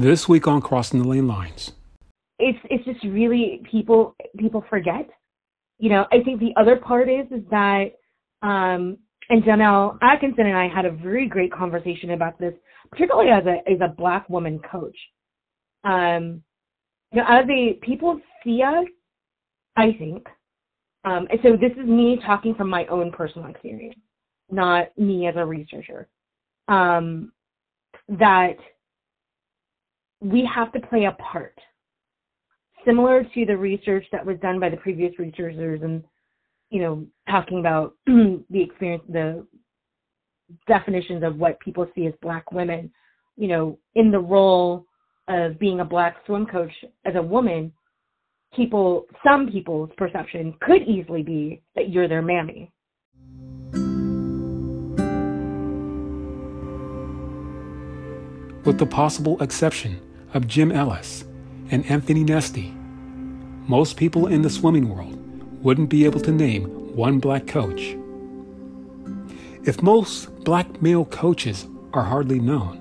[0.00, 1.72] This week on Crossing the Lane Lines.
[2.38, 5.10] It's it's just really people people forget.
[5.78, 7.86] You know, I think the other part is is that
[8.42, 8.96] um
[9.28, 12.54] and Janelle Atkinson and I had a very great conversation about this,
[12.92, 14.96] particularly as a as a black woman coach.
[15.82, 16.44] Um
[17.10, 18.86] you know, as a people see us,
[19.76, 20.28] I think,
[21.04, 23.98] um, and so this is me talking from my own personal experience,
[24.48, 26.06] not me as a researcher.
[26.68, 27.32] Um,
[28.08, 28.58] that
[30.20, 31.58] we have to play a part.
[32.84, 36.02] Similar to the research that was done by the previous researchers and,
[36.70, 39.46] you know, talking about the experience, the
[40.66, 42.90] definitions of what people see as black women,
[43.36, 44.86] you know, in the role
[45.28, 46.72] of being a black swim coach
[47.04, 47.72] as a woman,
[48.54, 52.72] people, some people's perception could easily be that you're their mammy.
[58.64, 61.24] With the possible exception of Jim Ellis
[61.70, 62.74] and Anthony Nesty.
[63.66, 65.14] Most people in the swimming world
[65.62, 67.96] wouldn't be able to name one black coach.
[69.64, 72.76] If most black male coaches are hardly known,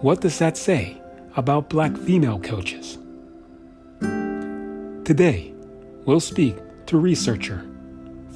[0.00, 1.00] what does that say
[1.36, 2.98] about black female coaches?
[5.04, 5.54] Today,
[6.04, 6.56] we'll speak
[6.86, 7.66] to researcher,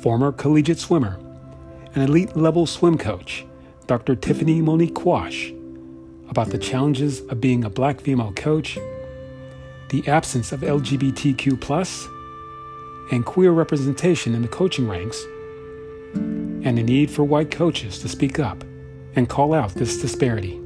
[0.02, 1.18] former collegiate swimmer,
[1.94, 3.44] and elite level swim coach,
[3.86, 4.14] Dr.
[4.14, 5.52] Tiffany Monique Quash,
[6.36, 8.76] about the challenges of being a black female coach,
[9.88, 12.08] the absence of LGBTQ,
[13.10, 15.24] and queer representation in the coaching ranks,
[16.12, 18.62] and the need for white coaches to speak up
[19.14, 20.60] and call out this disparity.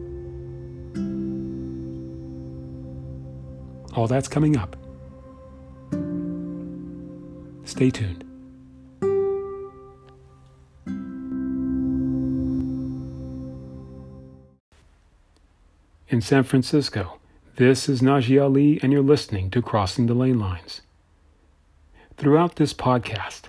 [3.95, 4.77] All that's coming up.
[7.65, 8.30] Stay tuned.
[16.11, 17.21] In San Francisco.
[17.55, 20.81] This is Najee Ali, and you're listening to Crossing the Lane Lines.
[22.17, 23.43] Throughout this podcast,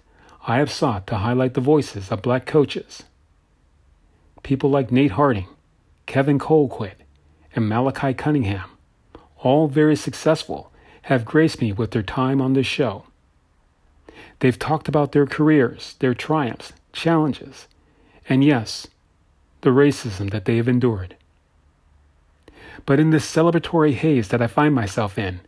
[0.46, 3.02] I have sought to highlight the voices of black coaches.
[4.44, 5.48] People like Nate Harding,
[6.06, 6.98] Kevin Colquitt,
[7.56, 8.70] and Malachi Cunningham,
[9.40, 10.72] all very successful,
[11.04, 13.06] have graced me with their time on this show.
[14.40, 17.68] They've talked about their careers, their triumphs, challenges,
[18.30, 18.86] and yes,
[19.62, 21.16] the racism that they have endured.
[22.86, 25.42] But in this celebratory haze that I find myself in,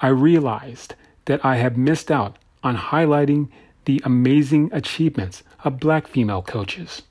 [0.00, 0.94] I realized
[1.26, 3.48] that I have missed out on highlighting
[3.84, 7.02] the amazing achievements of black female coaches.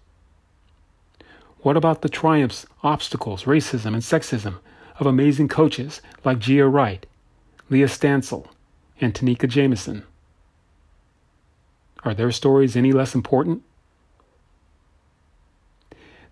[1.59, 4.57] What about the triumphs, obstacles, racism, and sexism
[5.00, 7.05] of amazing coaches like Gia Wright,
[7.69, 8.47] Leah Stansel,
[9.00, 10.03] and Tanika Jameson?
[12.03, 13.61] Are their stories any less important?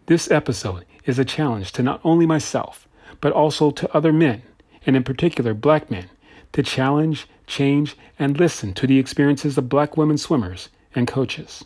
[0.08, 2.88] This episode is a challenge to not only myself,
[3.22, 4.42] but also to other men,
[4.86, 6.10] and in particular black men,
[6.54, 11.66] to challenge, change, and listen to the experiences of black women swimmers and coaches.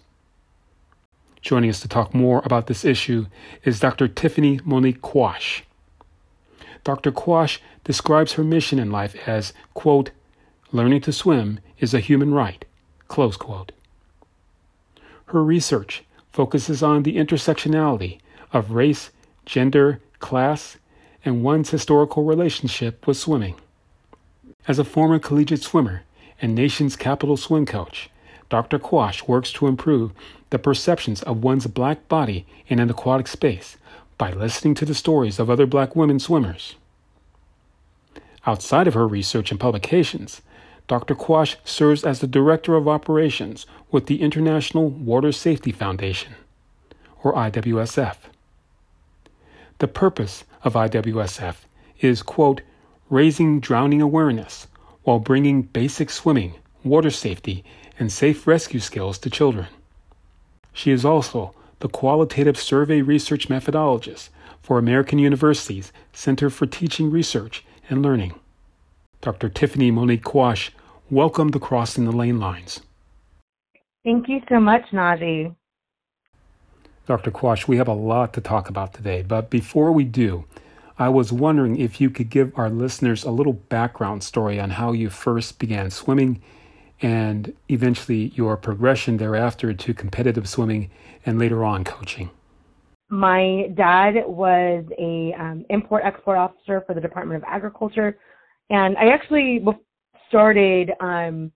[1.41, 3.25] Joining us to talk more about this issue
[3.63, 4.07] is Dr.
[4.07, 5.63] Tiffany Monique Quash.
[6.83, 7.11] Dr.
[7.11, 10.11] Quash describes her mission in life as, quote,
[10.71, 12.65] learning to swim is a human right,
[13.07, 13.71] close quote.
[15.27, 18.19] Her research focuses on the intersectionality
[18.53, 19.11] of race,
[19.45, 20.77] gender, class,
[21.25, 23.55] and one's historical relationship with swimming.
[24.67, 26.03] As a former collegiate swimmer
[26.41, 28.09] and nation's capital swim coach,
[28.49, 28.79] Dr.
[28.79, 30.11] Quash works to improve
[30.49, 33.77] the perceptions of one's black body in an aquatic space
[34.17, 36.75] by listening to the stories of other black women swimmers.
[38.45, 40.41] Outside of her research and publications,
[40.87, 41.15] Dr.
[41.15, 46.35] Quash serves as the Director of Operations with the International Water Safety Foundation,
[47.23, 48.17] or IWSF.
[49.79, 51.55] The purpose of IWSF
[51.99, 52.61] is, quote,
[53.09, 54.67] raising drowning awareness
[55.03, 57.63] while bringing basic swimming, water safety,
[57.99, 59.67] and safe rescue skills to children.
[60.71, 64.29] She is also the qualitative survey research methodologist
[64.61, 68.33] for American University's Center for Teaching Research and Learning.
[69.21, 69.49] Dr.
[69.49, 70.71] Tiffany Monique Quash,
[71.09, 72.79] welcome to Crossing the Lane Lines.
[74.03, 75.55] Thank you so much, Najee.
[77.05, 77.31] Dr.
[77.31, 80.45] Quash, we have a lot to talk about today, but before we do,
[80.97, 84.93] I was wondering if you could give our listeners a little background story on how
[84.93, 86.41] you first began swimming
[87.01, 90.91] and eventually your progression thereafter to competitive swimming
[91.25, 92.29] and later on coaching.
[93.09, 98.17] My dad was a um, import export officer for the Department of Agriculture,
[98.69, 99.61] and I actually
[100.29, 101.51] started um,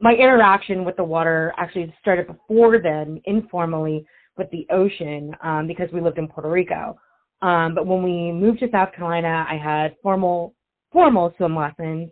[0.00, 5.88] my interaction with the water actually started before then informally with the ocean um, because
[5.92, 6.98] we lived in Puerto Rico.
[7.42, 10.54] Um, but when we moved to South Carolina, I had formal
[10.92, 12.10] formal swim lessons.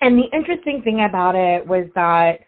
[0.00, 2.40] And the interesting thing about it was that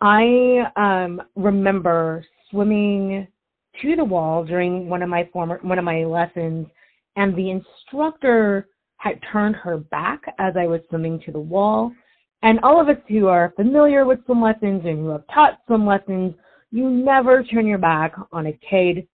[0.00, 3.26] I um, remember swimming
[3.80, 6.66] to the wall during one of my former one of my lessons,
[7.16, 8.68] and the instructor
[8.98, 11.92] had turned her back as I was swimming to the wall.
[12.42, 15.86] And all of us who are familiar with swim lessons and who have taught swim
[15.86, 16.34] lessons,
[16.72, 19.06] you never turn your back on a kid.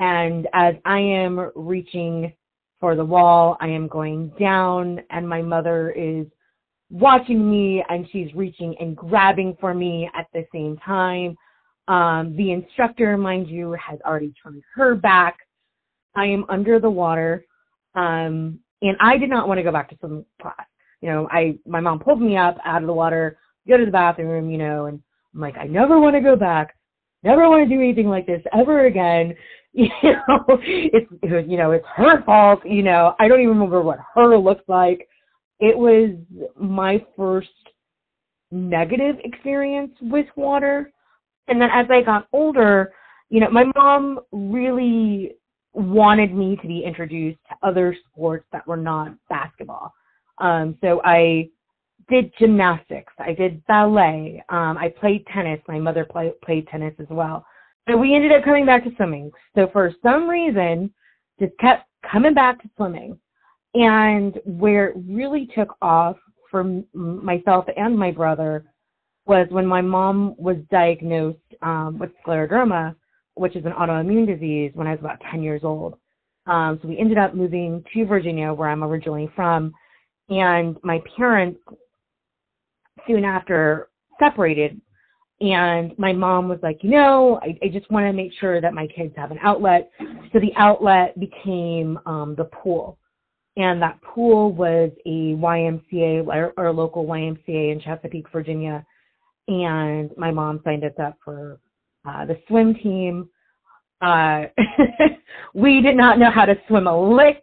[0.00, 2.32] And as I am reaching
[2.80, 6.26] for the wall, I am going down, and my mother is
[6.90, 11.36] watching me and she's reaching and grabbing for me at the same time.
[11.88, 15.36] Um, the instructor, mind you, has already turned her back.
[16.14, 17.44] I am under the water.
[17.94, 20.66] Um, and I did not want to go back to swim class.
[21.00, 23.90] You know, I my mom pulled me up out of the water, go to the
[23.90, 25.02] bathroom, you know, and
[25.34, 26.74] I'm like, I never want to go back,
[27.24, 29.34] never want to do anything like this ever again.
[29.76, 32.60] You know, it's you know, it's her fault.
[32.64, 35.08] You know, I don't even remember what her looks like.
[35.58, 36.10] It was
[36.56, 37.48] my first
[38.52, 40.92] negative experience with water.
[41.48, 42.92] And then as I got older,
[43.30, 45.32] you know, my mom really
[45.72, 49.92] wanted me to be introduced to other sports that were not basketball.
[50.38, 51.48] Um, so I
[52.08, 55.60] did gymnastics, I did ballet, um, I played tennis.
[55.68, 57.44] My mother play, played tennis as well.
[57.88, 59.30] So we ended up coming back to swimming.
[59.54, 60.92] So for some reason,
[61.40, 63.18] just kept coming back to swimming.
[63.74, 66.16] And where it really took off
[66.50, 68.64] for myself and my brother
[69.26, 72.94] was when my mom was diagnosed um, with scleroderma
[73.34, 75.94] which is an autoimmune disease, when I was about 10 years old.
[76.46, 79.72] Um, so we ended up moving to Virginia, where I'm originally from,
[80.28, 81.58] and my parents
[83.06, 83.88] soon after
[84.18, 84.80] separated.
[85.40, 88.72] And my mom was like, you know, I, I just want to make sure that
[88.72, 89.90] my kids have an outlet.
[90.32, 92.98] So the outlet became um, the pool.
[93.56, 98.84] And that pool was a YMCA, our, our local YMCA in Chesapeake, Virginia.
[99.46, 101.60] And my mom signed us up for
[102.04, 103.28] uh, the swim team.
[104.00, 104.44] Uh,
[105.54, 107.42] we did not know how to swim a lick.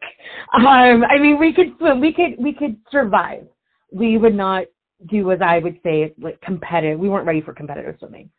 [0.53, 1.99] Um, I mean, we could swim.
[2.01, 3.47] We could we could survive.
[3.91, 4.65] We would not
[5.07, 6.99] do as I would say like competitive.
[6.99, 8.29] We weren't ready for competitive swimming,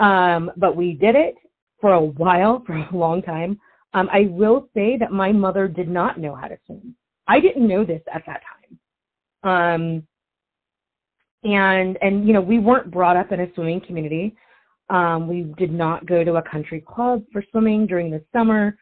[0.00, 1.34] um, but we did it
[1.80, 3.58] for a while, for a long time.
[3.94, 6.94] Um, I will say that my mother did not know how to swim.
[7.28, 8.78] I didn't know this at that time.
[9.44, 10.06] Um,
[11.44, 14.34] and and you know we weren't brought up in a swimming community.
[14.90, 18.76] Um, we did not go to a country club for swimming during the summer.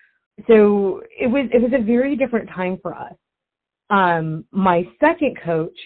[0.47, 3.15] So it was it was a very different time for us.
[3.91, 5.77] Um, my second coach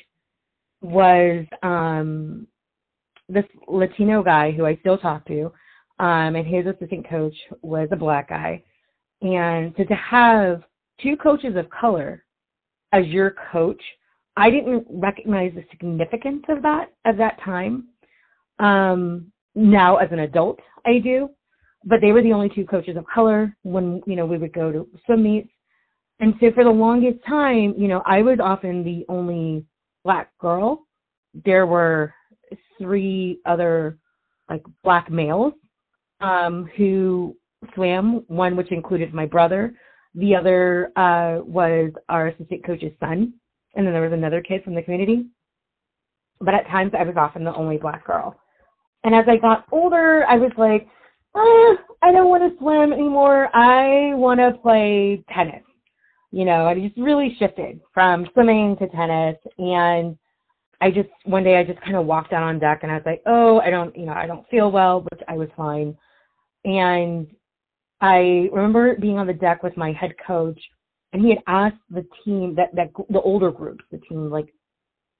[0.84, 2.46] was um,
[3.28, 5.44] this Latino guy who I still talk to,
[5.98, 8.62] um, and his assistant coach was a black guy.
[9.22, 10.62] And so to have
[11.02, 12.24] two coaches of color
[12.92, 13.80] as your coach,
[14.36, 17.88] I didn't recognize the significance of that at that time.
[18.58, 21.30] Um, now as an adult I do,
[21.84, 24.70] but they were the only two coaches of color when you know we would go
[24.70, 25.50] to swim meets.
[26.20, 29.64] And so for the longest time, you know, I was often the only
[30.04, 30.86] black girl.
[31.44, 32.14] There were
[32.78, 33.98] three other
[34.48, 35.54] like black males
[36.20, 37.36] um, who
[37.74, 39.74] swam, one which included my brother.
[40.14, 43.34] The other uh, was our assistant coach's son.
[43.74, 45.26] And then there was another kid from the community.
[46.40, 48.38] But at times I was often the only black girl.
[49.02, 50.86] And as I got older, I was like,
[51.34, 53.48] oh, I don't want to swim anymore.
[53.54, 55.63] I want to play tennis.
[56.34, 59.36] You know, I just really shifted from swimming to tennis.
[59.56, 60.18] And
[60.80, 63.04] I just, one day I just kind of walked out on deck and I was
[63.06, 65.96] like, oh, I don't, you know, I don't feel well, which I was fine.
[66.64, 67.28] And
[68.00, 70.60] I remember being on the deck with my head coach
[71.12, 74.52] and he had asked the team that, that the older groups, the team like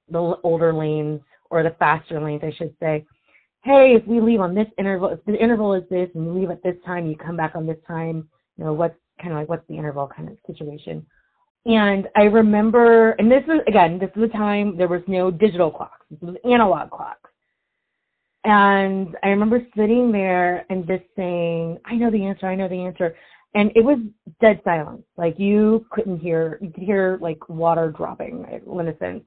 [0.09, 3.07] the older lanes or the faster lanes, I should say,
[3.63, 6.51] hey, if we leave on this interval, if the interval is this and you leave
[6.51, 8.29] at this time, you come back on this time,
[8.59, 11.05] you know, what's kind of like what's the interval kind of situation.
[11.67, 15.71] And I remember, and this was, again, this was a time there was no digital
[15.71, 16.05] clocks.
[16.11, 17.31] This was analog clocks.
[18.45, 22.85] And I remember sitting there and just saying, I know the answer, I know the
[22.85, 23.17] answer.
[23.55, 23.99] And it was
[24.43, 25.05] dead silence.
[25.17, 29.23] Like you couldn't hear, you could hear like water dropping in a sense.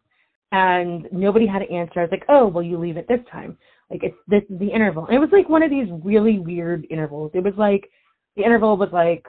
[0.52, 2.00] And nobody had an answer.
[2.00, 3.58] I was like, oh, well, you leave it this time
[3.90, 5.06] like it's this is the interval.
[5.06, 7.32] And it was like one of these really weird intervals.
[7.34, 7.90] It was like
[8.36, 9.26] the interval was like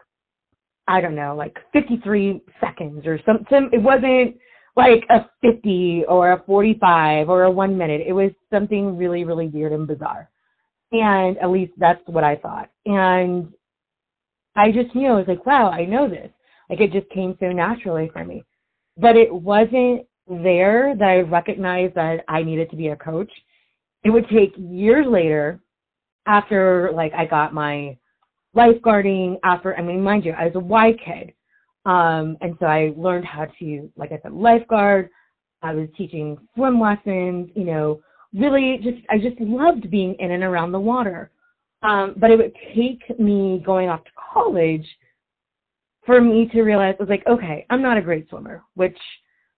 [0.88, 3.68] I don't know, like 53 seconds or something.
[3.72, 4.36] It wasn't
[4.74, 8.00] like a 50 or a 45 or a one minute.
[8.06, 10.30] It was something really, really weird and bizarre.
[10.90, 12.70] And at least that's what I thought.
[12.86, 13.52] And
[14.56, 16.30] I just knew, I was like, wow, I know this.
[16.70, 18.42] Like it just came so naturally for me.
[18.96, 23.30] But it wasn't there that I recognized that I needed to be a coach.
[24.04, 25.60] It would take years later
[26.26, 27.98] after like I got my
[28.56, 31.32] lifeguarding after I mean mind you, I was a Y kid.
[31.84, 35.10] Um and so I learned how to like I said lifeguard.
[35.62, 38.00] I was teaching swim lessons, you know,
[38.34, 41.30] really just I just loved being in and around the water.
[41.82, 44.86] Um, but it would take me going off to college
[46.04, 48.96] for me to realize I was like, okay, I'm not a great swimmer, which,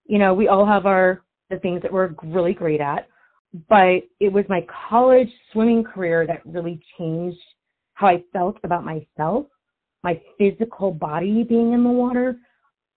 [0.04, 3.08] you know, we all have our the things that we're really great at.
[3.68, 7.38] But it was my college swimming career that really changed
[8.00, 9.44] how I felt about myself,
[10.02, 12.38] my physical body being in the water.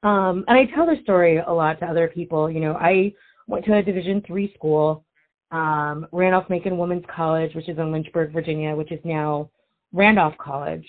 [0.01, 2.49] Um, and I tell the story a lot to other people.
[2.49, 3.13] You know, I
[3.47, 5.03] went to a Division three school
[5.51, 9.51] um, Randolph Macon Women's College, which is in Lynchburg, Virginia, which is now
[9.91, 10.85] Randolph College.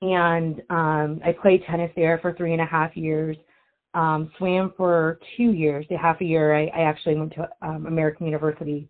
[0.00, 3.36] And um, I played tennis there for three and a half years,
[3.94, 5.84] um, swam for two years.
[5.90, 8.88] The half a year, I, I actually went to um, American University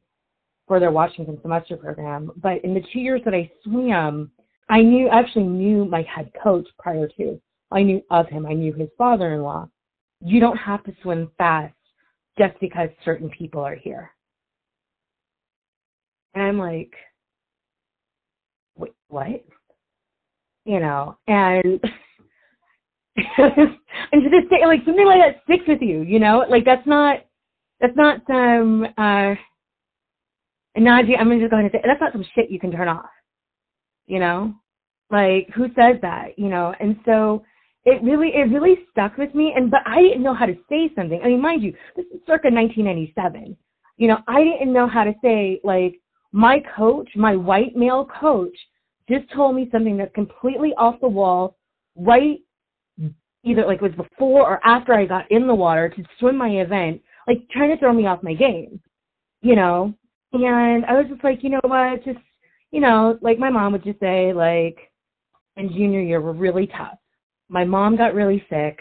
[0.68, 2.30] for their Washington semester program.
[2.36, 4.30] But in the two years that I swam,
[4.70, 7.40] I knew I actually knew my head coach prior to.
[7.72, 8.46] I knew of him.
[8.46, 9.68] I knew his father-in-law.
[10.24, 11.74] You don't have to swim fast
[12.38, 14.12] just because certain people are here.
[16.34, 16.92] And I'm like,
[18.76, 19.44] wait, what?
[20.64, 21.64] You know, and
[23.16, 26.86] and to this day, like something like that sticks with you, you know, like that's
[26.86, 27.24] not
[27.80, 29.34] that's not some uh
[30.78, 33.10] Najee, I'm just going to say that's not some shit you can turn off,
[34.10, 34.54] you know,
[35.10, 37.44] like who says that, you know, and so
[37.84, 40.90] it really it really stuck with me, and but I didn't know how to say
[40.94, 41.20] something.
[41.22, 43.56] I mean, mind you, this is circa 1997.
[43.96, 45.94] You know, I didn't know how to say like
[46.32, 48.56] my coach, my white male coach,
[49.08, 51.56] just told me something that's completely off the wall,
[51.96, 52.38] right
[53.44, 56.48] either like it was before or after I got in the water to swim my
[56.48, 58.80] event, like trying to throw me off my game,
[59.42, 59.94] you know?
[60.32, 62.18] And I was just like, you know what, just,
[62.70, 64.78] you know, like my mom would just say, like,
[65.56, 66.98] in junior year were really tough.
[67.48, 68.78] My mom got really sick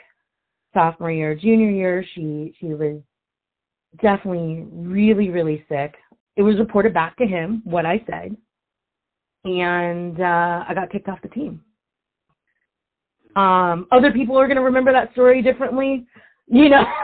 [0.73, 1.35] sophomore year.
[1.35, 3.01] Junior year, she, she was
[4.01, 5.95] definitely really, really sick
[6.39, 8.33] it was reported back to him what I said,
[9.43, 11.61] and uh, I got kicked off the team.
[13.35, 16.07] Um, other people are going to remember that story differently.
[16.47, 16.83] You know,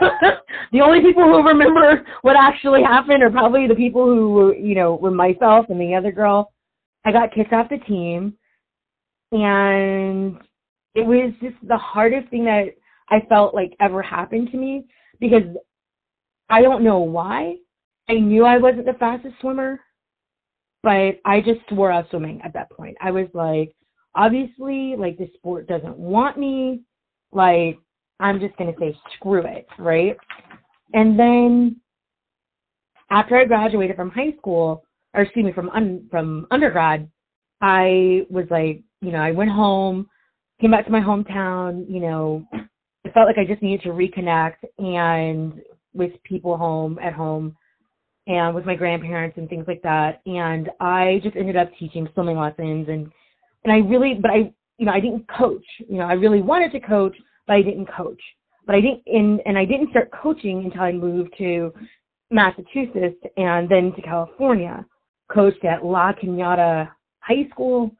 [0.72, 4.74] the only people who remember what actually happened are probably the people who were, you
[4.74, 6.50] know, were myself and the other girl.
[7.06, 8.34] I got kicked off the team,
[9.30, 10.38] and
[10.96, 12.74] it was just the hardest thing that
[13.08, 14.86] I felt like ever happened to me
[15.20, 15.44] because
[16.50, 17.56] I don't know why,
[18.08, 19.80] I knew I wasn't the fastest swimmer,
[20.82, 22.96] but I just swore off swimming at that point.
[23.00, 23.72] I was like,
[24.16, 26.82] obviously, like the sport doesn't want me.
[27.30, 27.78] Like,
[28.18, 30.16] I'm just gonna say screw it, right?
[30.92, 31.80] And then
[33.10, 34.85] after I graduated from high school,
[35.16, 37.08] or excuse me, from un, from undergrad,
[37.60, 40.08] I was like, you know, I went home,
[40.60, 41.86] came back to my hometown.
[41.88, 45.60] You know, I felt like I just needed to reconnect and
[45.94, 47.56] with people home at home
[48.26, 50.20] and with my grandparents and things like that.
[50.26, 53.10] And I just ended up teaching swimming lessons and
[53.64, 55.64] and I really but I you know, I didn't coach.
[55.88, 58.20] You know, I really wanted to coach, but I didn't coach.
[58.66, 61.72] But I didn't and and I didn't start coaching until I moved to
[62.30, 64.84] Massachusetts and then to California.
[65.32, 66.90] Coached at La Cañada
[67.20, 67.90] High School,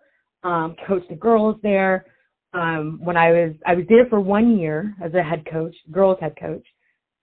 [0.42, 2.06] um, coached the girls there.
[2.54, 6.18] Um, when I was I was there for one year as a head coach, girls
[6.20, 6.64] head coach,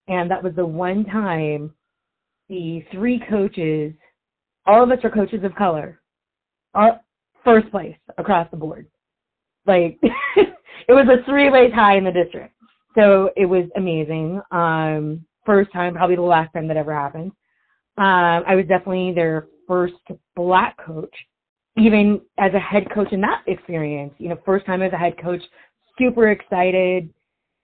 [0.08, 1.74] and that was the one time
[2.50, 3.94] the three coaches,
[4.66, 6.02] all of us are coaches of color,
[6.74, 7.00] are
[7.44, 8.88] first place across the board.
[9.66, 9.98] Like
[10.36, 10.54] it
[10.90, 12.54] was a three way tie in the district.
[12.96, 14.42] So it was amazing.
[14.52, 17.32] Um, first time, probably the last time that ever happened.
[17.98, 19.94] Um, I was definitely their first
[20.36, 21.14] black coach,
[21.78, 24.14] even as a head coach in that experience.
[24.18, 25.42] You know, first time as a head coach,
[25.98, 27.10] super excited.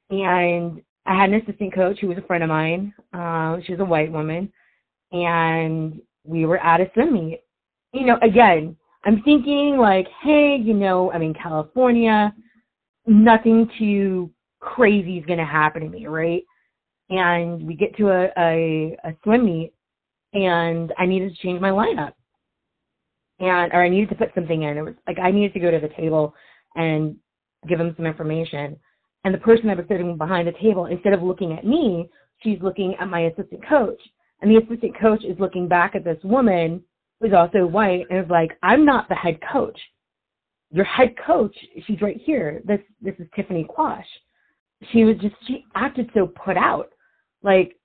[0.09, 2.93] And I had an assistant coach who was a friend of mine.
[3.13, 4.51] Uh, she was a white woman
[5.11, 7.41] and we were at a swim meet.
[7.93, 8.75] You know, again,
[9.05, 12.33] I'm thinking like, hey, you know, I'm in California,
[13.07, 14.29] nothing too
[14.59, 16.43] crazy is going to happen to me, right?
[17.09, 19.73] And we get to a, a, a swim meet,
[20.33, 22.13] and I needed to change my lineup,
[23.39, 24.77] and or I needed to put something in.
[24.77, 26.33] It was like I needed to go to the table
[26.75, 27.15] and
[27.67, 28.77] give them some information.
[29.25, 32.09] And the person that was sitting behind the table, instead of looking at me,
[32.41, 33.99] she's looking at my assistant coach.
[34.41, 36.81] And the assistant coach is looking back at this woman
[37.19, 39.77] who's also white and is like, I'm not the head coach.
[40.71, 41.55] Your head coach,
[41.85, 42.61] she's right here.
[42.63, 44.05] This this is Tiffany Quash.
[44.91, 46.89] she was just she acted so put out.
[47.41, 47.75] Like,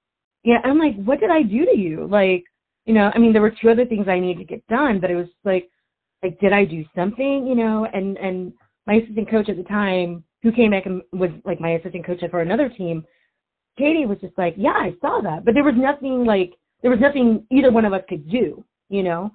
[0.45, 2.07] yeah, I'm like, what did I do to you?
[2.07, 2.45] Like,
[2.85, 5.11] you know, I mean, there were two other things I needed to get done, but
[5.11, 5.69] it was like,
[6.23, 7.47] like, did I do something?
[7.47, 8.53] You know, and and
[8.87, 12.21] my assistant coach at the time, who came back and was like my assistant coach
[12.31, 13.05] for another team,
[13.79, 17.01] Katie was just like, yeah, I saw that, but there was nothing like there was
[17.01, 19.31] nothing either one of us could do, you know.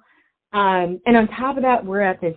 [0.52, 2.36] Um, and on top of that, we're at this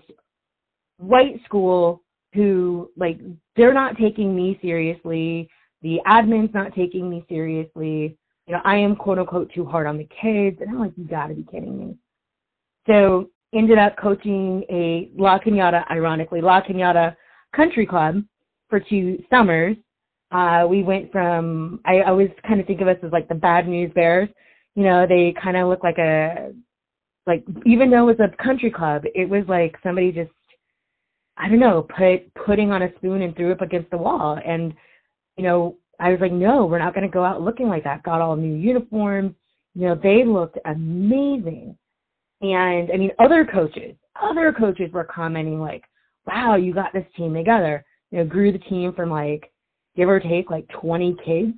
[0.98, 2.02] white school
[2.34, 3.20] who like
[3.56, 5.48] they're not taking me seriously.
[5.84, 8.18] The admin's not taking me seriously.
[8.48, 10.58] You know, I am quote unquote too hard on the kids.
[10.62, 11.96] And I'm like, you gotta be kidding me.
[12.88, 17.16] So ended up coaching a La Cañada, ironically, La Cañada
[17.56, 18.24] country club
[18.70, 19.78] for two summers.
[20.32, 23.68] Uh, we went from, I always kind of think of us as like the bad
[23.68, 24.28] news bears.
[24.76, 26.52] You know, they kind of look like a,
[27.28, 30.32] like, even though it was a country club, it was like somebody just
[31.38, 34.40] I don't know, put putting on a spoon and threw it up against the wall.
[34.46, 34.74] And,
[35.38, 38.04] you know, I was like, no, we're not going to go out looking like that.
[38.04, 39.34] Got all new uniforms.
[39.76, 41.78] You know, they looked amazing.
[42.42, 45.84] And I mean, other coaches, other coaches were commenting like,
[46.28, 47.86] wow, you got this team together.
[48.12, 49.52] You know, grew the team from like,
[49.96, 51.54] give or take like 20 kids,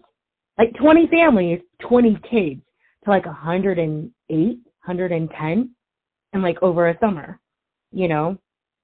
[0.58, 2.62] like 20 families, 20 kids
[3.04, 5.76] to like 108, 110
[6.34, 7.40] and like over a summer,
[7.92, 8.38] you know?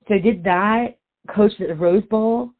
[0.07, 0.97] So did that,
[1.33, 2.51] coached at the Rose Bowl,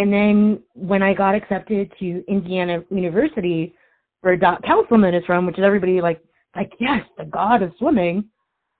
[0.00, 3.74] and then when I got accepted to Indiana University,
[4.22, 6.24] where Doc Councilman is from, which is everybody like
[6.56, 8.24] like yes, the god of swimming.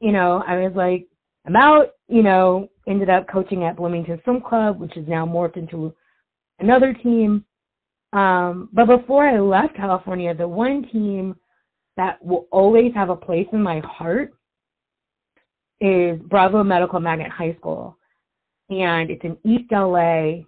[0.00, 1.06] You know, I was like,
[1.46, 1.90] I'm out.
[2.08, 5.94] You know, ended up coaching at Bloomington Swim Club, which is now morphed into
[6.58, 7.44] another team.
[8.14, 11.36] Um, but before I left California, the one team
[11.98, 14.32] that will always have a place in my heart
[15.82, 17.98] is Bravo Medical Magnet High School
[18.70, 20.44] and it's in East LA.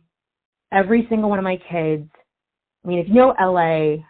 [0.72, 2.08] Every single one of my kids,
[2.84, 4.02] I mean, if you know LA,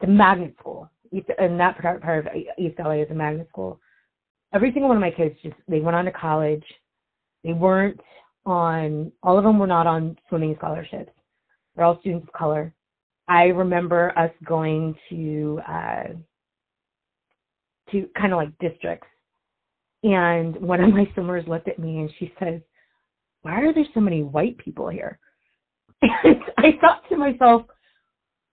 [0.00, 0.90] the magnet school,
[1.38, 3.80] and that part, of East LA is a magnet school.
[4.52, 6.64] Every single one of my kids just, they went on to college.
[7.42, 8.00] They weren't
[8.46, 11.12] on, all of them were not on swimming scholarships.
[11.74, 12.72] They're all students of color.
[13.26, 16.04] I remember us going to, uh,
[17.90, 19.08] to kind of like districts.
[20.04, 22.60] And one of my swimmers looked at me and she says,
[23.42, 25.18] why are there so many white people here?
[26.58, 27.62] I thought to myself,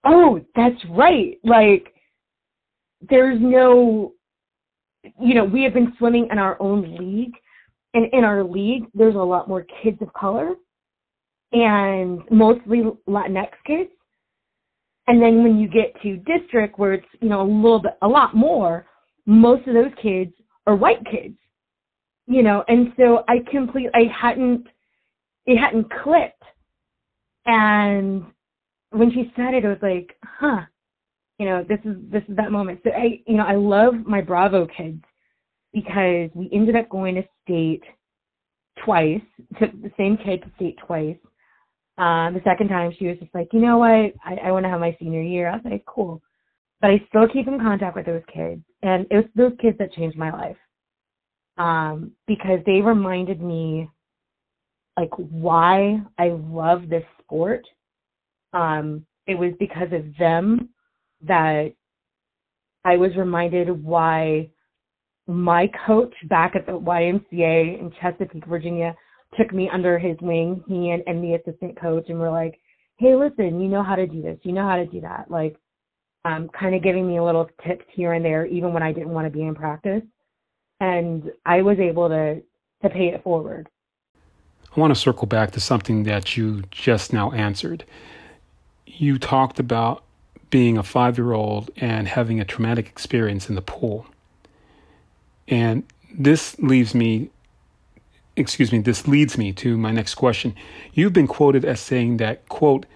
[0.04, 1.38] oh, that's right.
[1.44, 1.92] Like,
[3.08, 4.12] there's no,
[5.20, 7.34] you know, we have been swimming in our own league.
[7.94, 10.54] And in our league, there's a lot more kids of color
[11.52, 13.90] and mostly Latinx kids.
[15.08, 18.08] And then when you get to district where it's, you know, a little bit, a
[18.08, 18.86] lot more,
[19.26, 20.32] most of those kids
[20.66, 21.36] are white kids,
[22.26, 24.66] you know, and so I completely, I hadn't
[25.46, 26.41] it hadn't clicked.
[27.46, 28.24] And
[28.90, 30.62] when she said it, it was like, huh,
[31.38, 32.80] you know, this is this is that moment.
[32.84, 35.02] So I, you know, I love my Bravo kids
[35.72, 37.82] because we ended up going to state
[38.84, 39.22] twice.
[39.58, 41.16] Took the same kid to state twice.
[41.98, 44.70] Um, the second time, she was just like, you know what, I, I want to
[44.70, 45.48] have my senior year.
[45.48, 46.22] I was like, cool.
[46.80, 49.92] But I still keep in contact with those kids, and it was those kids that
[49.92, 50.56] changed my life
[51.58, 53.88] um, because they reminded me
[54.96, 57.64] like why I love this sport.
[58.52, 60.68] Um, it was because of them
[61.26, 61.72] that
[62.84, 64.50] I was reminded why
[65.26, 68.94] my coach back at the YMCA in Chesapeake, Virginia,
[69.38, 72.58] took me under his wing, he and, and the assistant coach, and were like,
[72.98, 75.30] hey, listen, you know how to do this, you know how to do that.
[75.30, 75.56] Like,
[76.24, 79.10] um, kind of giving me a little tips here and there, even when I didn't
[79.10, 80.02] want to be in practice.
[80.80, 82.42] And I was able to,
[82.82, 83.68] to pay it forward.
[84.74, 87.84] I want to circle back to something that you just now answered.
[88.86, 90.02] You talked about
[90.48, 94.06] being a five year old and having a traumatic experience in the pool.
[95.48, 95.82] And
[96.14, 97.30] this leaves me,
[98.36, 100.54] excuse me, this leads me to my next question.
[100.94, 102.86] You've been quoted as saying that, quote,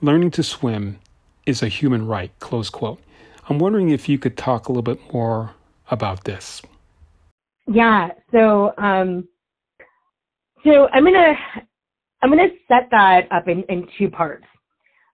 [0.00, 0.98] learning to swim
[1.46, 3.00] is a human right, close quote.
[3.48, 5.54] I'm wondering if you could talk a little bit more
[5.90, 6.62] about this.
[7.66, 8.10] Yeah.
[8.30, 9.28] So, um,
[10.64, 11.34] so I'm gonna
[12.22, 14.46] I'm gonna set that up in, in two parts.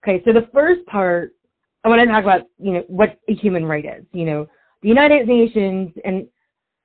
[0.02, 1.32] Okay, so the first part
[1.84, 4.04] I want to talk about you know what a human right is.
[4.12, 4.46] You know,
[4.82, 6.26] the United Nations, and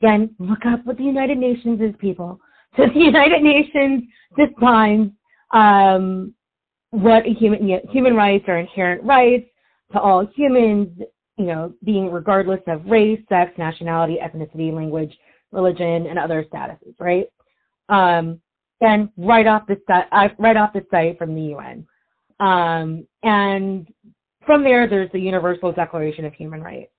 [0.01, 2.39] again, look up what the United Nations is, people.
[2.75, 4.03] So the United Nations
[4.37, 5.11] defines
[5.53, 6.33] um,
[6.89, 9.47] what a human you know, human rights are inherent rights
[9.91, 10.89] to all humans.
[11.37, 15.13] You know, being regardless of race, sex, nationality, ethnicity, language,
[15.51, 16.95] religion, and other statuses.
[16.97, 17.27] Right.
[17.89, 18.39] Um,
[18.81, 21.87] and right off the site, right off the site from the UN.
[22.39, 23.87] Um, and
[24.45, 26.91] from there, there's the Universal Declaration of Human Rights.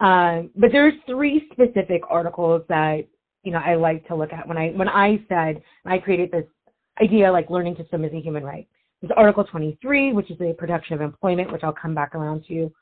[0.00, 3.06] Um, but there's three specific articles that
[3.42, 6.44] you know I like to look at when I when I said I created this
[7.02, 8.68] idea like learning to swim is a human right.
[9.00, 12.72] There's Article 23, which is the protection of employment, which I'll come back around to.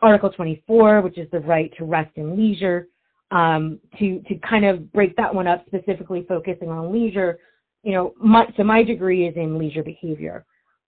[0.00, 2.88] Article 24, which is the right to rest and leisure.
[3.30, 7.38] Um, to to kind of break that one up, specifically focusing on leisure.
[7.82, 10.44] You know, my, so my degree is in leisure behavior.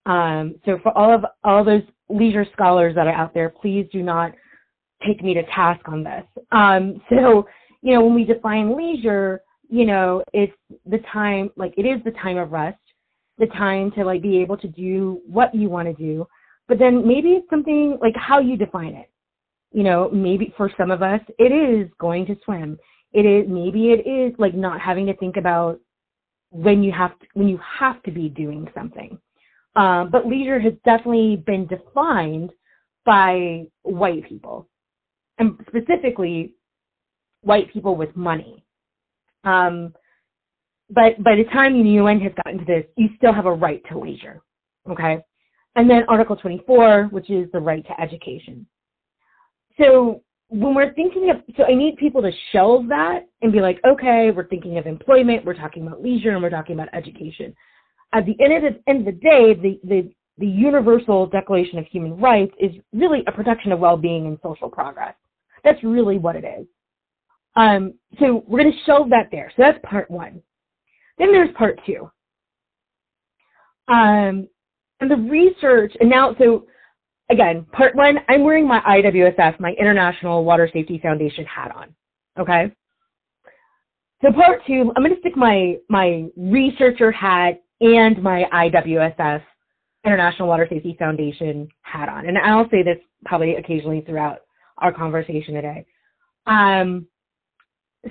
[0.07, 4.03] Um, so for all of all those leisure scholars that are out there, please do
[4.03, 4.33] not
[5.07, 6.25] take me to task on this.
[6.53, 7.47] Um, so
[7.83, 10.53] you know, when we define leisure, you know, it's
[10.87, 12.79] the time like it is the time of rest,
[13.39, 16.27] the time to like be able to do what you want to do.
[16.69, 19.11] But then maybe it's something like how you define it
[19.73, 22.79] you know, maybe for some of us, it is going to swim.
[23.13, 25.81] It is maybe it is like not having to think about
[26.51, 29.19] when you have to, when you have to be doing something.
[29.77, 32.51] Um, but leisure has definitely been defined
[33.07, 34.69] by white people,
[35.39, 36.55] and specifically
[37.43, 38.65] white people with money.
[39.45, 39.95] Um,
[40.91, 43.83] but by the time the UN has gotten to this, you still have a right
[43.91, 44.43] to leisure.
[44.91, 45.19] Okay,
[45.77, 48.67] and then Article 24, which is the right to education
[49.81, 53.79] so when we're thinking of, so I need people to shelve that and be like,
[53.87, 57.55] okay, we're thinking of employment, we're talking about leisure, and we're talking about education.
[58.13, 61.87] At the end of the, end of the day, the, the, the Universal Declaration of
[61.87, 65.15] Human Rights is really a protection of well-being and social progress.
[65.63, 66.67] That's really what it is.
[67.55, 69.53] Um, so we're going to shelve that there.
[69.57, 70.43] So that's part one.
[71.19, 72.11] Then there's part two.
[73.87, 74.49] Um,
[75.01, 76.67] and the research, and now, so
[77.31, 81.95] again, part one, I'm wearing my IWSF, my International Water Safety Foundation hat on.
[82.39, 82.73] Okay.
[84.23, 89.43] So part two, I'm going to stick my my researcher hat and my IWSF
[90.05, 94.41] International Water Safety Foundation hat on, and I'll say this probably occasionally throughout
[94.79, 95.87] our conversation today.
[96.47, 97.07] Um,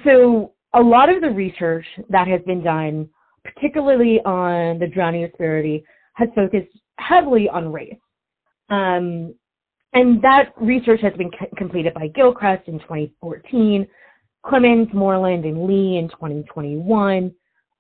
[0.04, 3.10] so a lot of the research that has been done,
[3.44, 7.96] particularly on the drowning disparity, has focused heavily on race.
[8.70, 9.34] Um,
[9.94, 13.88] and that research has been c- completed by Gilchrist in 2014,
[14.46, 17.34] Clemens, Moreland, and Lee in 2021.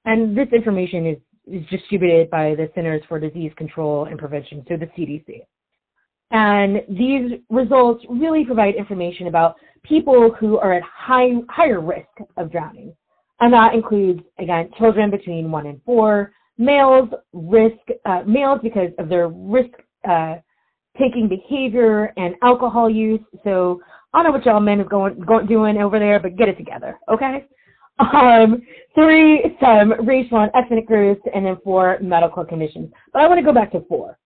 [0.06, 4.78] And this information is, is distributed by the Centers for Disease Control and Prevention, so
[4.78, 5.42] the CDC.
[6.32, 12.52] And these results really provide information about people who are at high, higher risk of
[12.52, 12.94] drowning.
[13.40, 19.10] And that includes, again, children between one and four, males, risk, uh, males because of
[19.10, 19.72] their risk
[20.08, 20.36] uh,
[20.98, 23.22] taking behavior and alcohol use.
[23.44, 23.82] So
[24.14, 26.58] I don't know what y'all men is going, going doing over there, but get it
[26.58, 27.46] together, okay?
[28.00, 28.62] Um,
[28.96, 32.92] three, some racial and ethnic groups, and then four, medical conditions.
[33.12, 34.18] But I want to go back to four.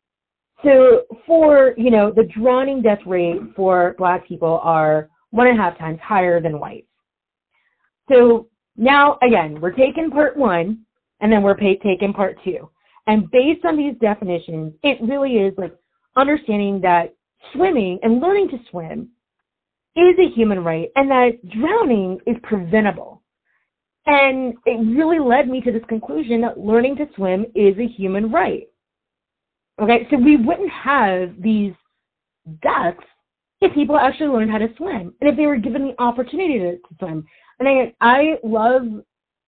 [0.63, 5.63] So for, you know, the drowning death rate for black people are one and a
[5.63, 6.87] half times higher than whites.
[8.11, 10.81] So now, again, we're taking part one,
[11.21, 12.69] and then we're taking part two.
[13.07, 15.75] And based on these definitions, it really is like
[16.17, 17.15] understanding that
[17.53, 19.09] swimming and learning to swim
[19.97, 23.23] is a human right and that drowning is preventable.
[24.07, 28.33] And it really led me to this conclusion that learning to swim is a human
[28.33, 28.67] right.
[29.81, 31.73] Okay, so we wouldn't have these
[32.63, 32.99] deaths
[33.61, 36.73] if people actually learned how to swim and if they were given the opportunity to,
[36.77, 37.25] to swim.
[37.59, 38.83] And I, I love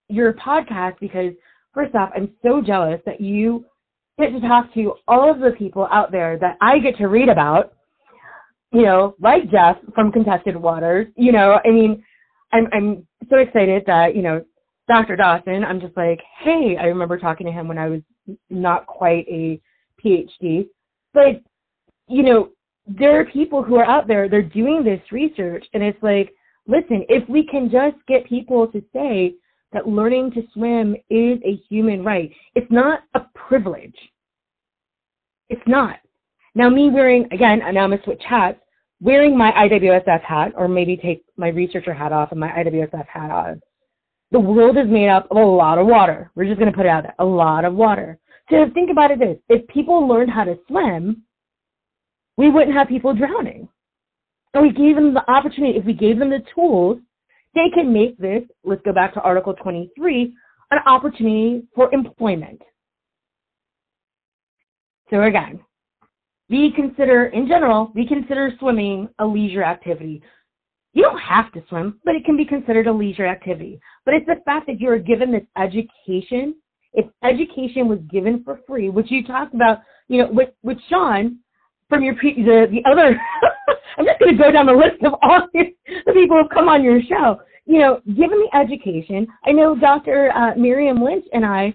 [0.09, 1.33] your podcast because,
[1.73, 3.65] first off, I'm so jealous that you
[4.19, 7.29] get to talk to all of the people out there that I get to read
[7.29, 7.75] about,
[8.73, 11.07] you know, like Jeff from Contested Waters.
[11.17, 12.05] You know, I mean,
[12.53, 14.45] I'm I'm so excited that, you know,
[14.89, 15.17] Dr.
[15.17, 18.01] Dawson, I'm just like, hey, I remember talking to him when I was
[18.51, 19.61] not quite a
[20.05, 20.69] PhD.
[21.13, 21.43] But,
[22.09, 22.51] you know,
[22.87, 26.35] there are people who are out there, they're doing this research, and it's like,
[26.67, 29.35] listen, if we can just get people to say,
[29.75, 32.33] that learning to swim is a human right.
[32.55, 33.97] It's not a privilege.
[35.51, 35.97] It's not.
[36.55, 38.61] Now, me wearing, again, now I'm going to switch hats,
[39.01, 43.31] wearing my IWSF hat, or maybe take my researcher hat off and my IWSF hat
[43.31, 43.61] on,
[44.31, 46.31] the world is made up of a lot of water.
[46.35, 48.19] We're just going to put it out there, a lot of water.
[48.51, 51.23] So think about it this, if people learned how to swim,
[52.37, 53.69] we wouldn't have people drowning.
[54.55, 56.99] And we gave them the opportunity, if we gave them the tools
[57.55, 60.35] they can make this, let's go back to Article 23,
[60.71, 62.61] an opportunity for employment.
[65.11, 65.61] So again,
[66.49, 70.23] we consider, in general, we consider swimming a leisure activity.
[70.93, 73.81] You don't have to swim, but it can be considered a leisure activity.
[74.05, 76.55] But it's the fact that you're given this education.
[76.93, 81.39] If education was given for free, which you talked about you know, with with Sean
[81.89, 83.21] from your pre- the the other.
[83.97, 85.65] I'm just going to go down the list of all the,
[86.13, 87.41] people who've come on your show.
[87.67, 90.31] You know, given the education, I know Dr.
[90.35, 91.73] Uh, Miriam Lynch and I,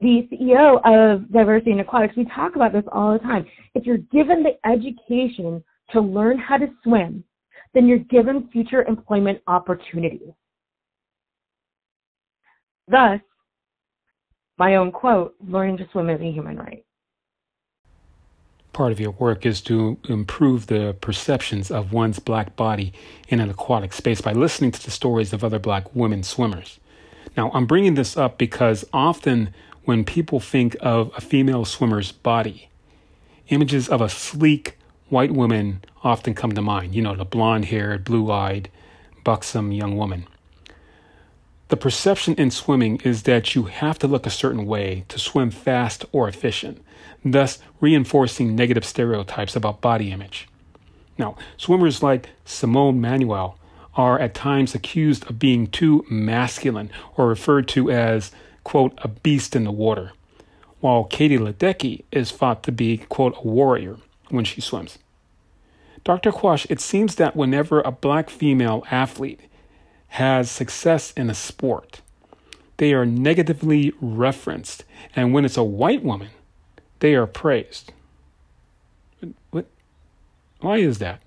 [0.00, 3.46] the CEO of Diversity in Aquatics, we talk about this all the time.
[3.74, 7.24] If you're given the education to learn how to swim,
[7.74, 10.32] then you're given future employment opportunities.
[12.88, 13.20] Thus,
[14.58, 16.85] my own quote, learning to swim is a human right.
[18.76, 22.92] Part of your work is to improve the perceptions of one's black body
[23.26, 26.78] in an aquatic space by listening to the stories of other black women swimmers.
[27.38, 29.54] Now, I'm bringing this up because often
[29.86, 32.68] when people think of a female swimmer's body,
[33.48, 34.76] images of a sleek
[35.08, 36.94] white woman often come to mind.
[36.94, 38.68] You know, the blonde haired, blue eyed,
[39.24, 40.26] buxom young woman.
[41.68, 45.50] The perception in swimming is that you have to look a certain way to swim
[45.50, 46.80] fast or efficient,
[47.24, 50.48] thus reinforcing negative stereotypes about body image.
[51.18, 53.58] Now, swimmers like Simone Manuel
[53.96, 58.30] are at times accused of being too masculine or referred to as,
[58.62, 60.12] quote, a beast in the water,
[60.80, 63.96] while Katie Ledecky is thought to be, quote, a warrior
[64.28, 64.98] when she swims.
[66.04, 66.30] Dr.
[66.30, 69.40] Quash, it seems that whenever a black female athlete
[70.08, 72.00] has success in a sport,
[72.78, 74.84] they are negatively referenced.
[75.14, 76.30] And when it's a white woman,
[77.00, 77.92] they are praised.
[79.50, 79.66] What,
[80.60, 81.20] why is that?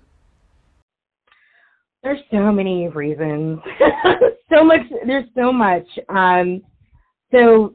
[2.02, 3.60] There's so many reasons.
[4.52, 4.80] so much.
[5.06, 5.86] There's so much.
[6.08, 6.62] Um,
[7.30, 7.74] so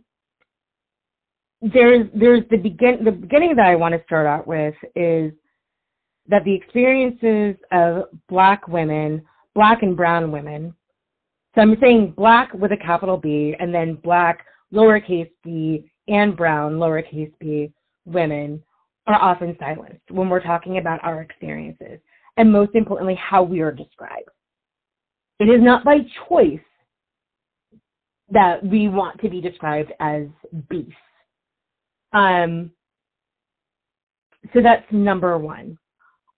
[1.62, 5.32] there's there's the begin the beginning that I want to start out with is
[6.28, 10.74] that the experiences of black women, black and brown women,
[11.56, 16.74] so I'm saying black with a capital B and then black lowercase b and brown
[16.74, 17.72] lowercase b
[18.06, 18.62] women
[19.08, 22.00] are often silenced when we're talking about our experiences
[22.38, 24.30] and most importantly how we are described.
[25.40, 26.60] It is not by choice
[28.30, 30.24] that we want to be described as
[30.70, 30.94] beasts.
[32.14, 32.72] Um,
[34.54, 35.78] so that's number one.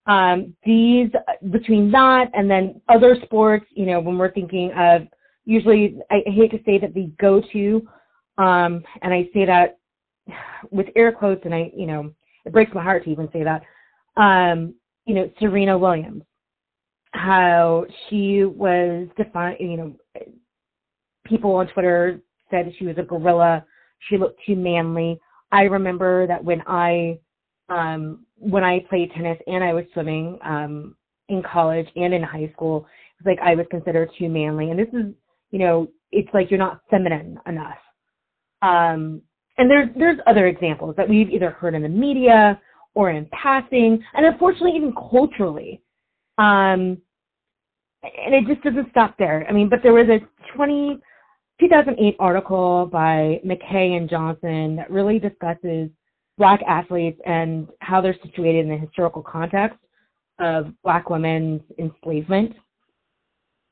[0.08, 1.10] Um, these
[1.52, 5.02] between that and then other sports, you know, when we're thinking of
[5.46, 7.88] usually, I hate to say that the go-to,
[8.38, 9.80] um, and I say that
[10.72, 12.13] with air quotes, and I, you know,
[12.46, 13.63] it breaks my heart to even say that.
[14.22, 16.24] Um, you know, Serena Williams,
[17.12, 19.96] how she was defined, you know,
[21.26, 23.65] people on Twitter said she was a gorilla.
[24.10, 25.20] She looked too manly.
[25.52, 27.20] I remember that when I
[27.70, 30.95] um, when I played tennis and I was swimming um,
[31.30, 32.86] in college and in high school,
[33.19, 34.69] it was like I was considered too manly.
[34.69, 35.13] And this is,
[35.52, 37.78] you know, it's like you're not feminine enough.
[38.62, 39.21] Um,
[39.58, 42.60] and there's there's other examples that we've either heard in the media
[42.93, 45.82] or in passing, and unfortunately even culturally.
[46.38, 46.97] Um,
[48.04, 49.45] and it just doesn't stop there.
[49.50, 50.19] I mean, but there was a
[50.56, 51.00] 20,
[51.60, 55.89] 2008 article by McKay and Johnson that really discusses
[56.38, 59.80] black athletes and how they're situated in the historical context
[60.39, 62.54] of black women's enslavement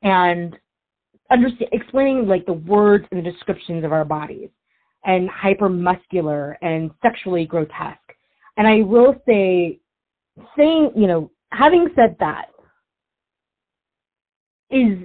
[0.01, 0.57] and
[1.71, 4.49] explaining like the words and the descriptions of our bodies
[5.05, 7.99] and hypermuscular and sexually grotesque.
[8.57, 9.79] And I will say,
[10.57, 12.47] saying, you know, having said that,
[14.71, 14.97] is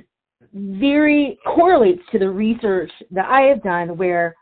[0.54, 4.34] very correlates to the research that I have done where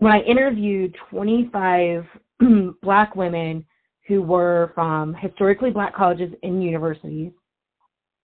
[0.00, 2.04] when I interviewed 25
[2.82, 3.64] black women
[4.08, 7.32] who were from historically black colleges and universities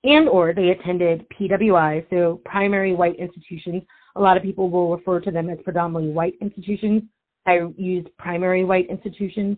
[0.05, 3.83] and or they attended PWI, so primary white institutions.
[4.15, 7.03] A lot of people will refer to them as predominantly white institutions.
[7.47, 9.57] I use primary white institutions.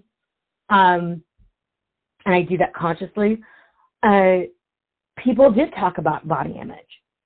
[0.71, 1.23] Um,
[2.25, 3.39] and I do that consciously.
[4.03, 4.41] Uh,
[5.23, 6.79] people did talk about body image.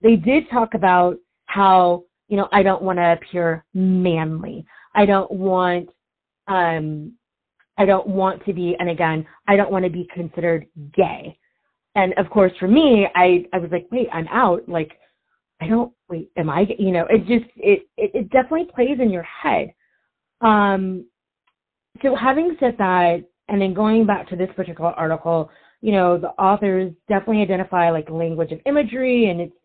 [0.03, 4.65] They did talk about how, you know, I don't want to appear manly.
[4.95, 5.89] I don't want
[6.49, 7.13] um
[7.79, 11.39] I don't want to be and again, I don't want to be considered gay.
[11.95, 14.69] And of course for me, I I was like, wait, I'm out.
[14.69, 14.93] Like
[15.61, 19.11] I don't wait, am I you know, it just it it, it definitely plays in
[19.11, 19.73] your head.
[20.41, 21.07] Um
[22.03, 25.51] so having said that and then going back to this particular article,
[25.81, 29.57] you know, the authors definitely identify like language of imagery and it's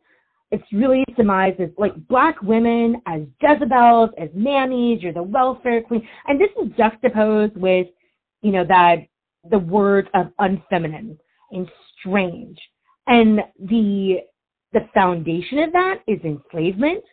[0.51, 6.07] it's really surmised as like black women as Jezebels, as mammies, you're the welfare queen.
[6.27, 7.87] And this is juxtaposed with,
[8.41, 8.97] you know, that
[9.49, 11.17] the words of unfeminine
[11.51, 12.57] and strange.
[13.07, 14.17] And the
[14.73, 17.03] the foundation of that is enslavement.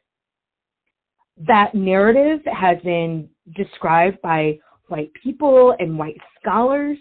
[1.36, 6.98] That narrative has been described by white people and white scholars.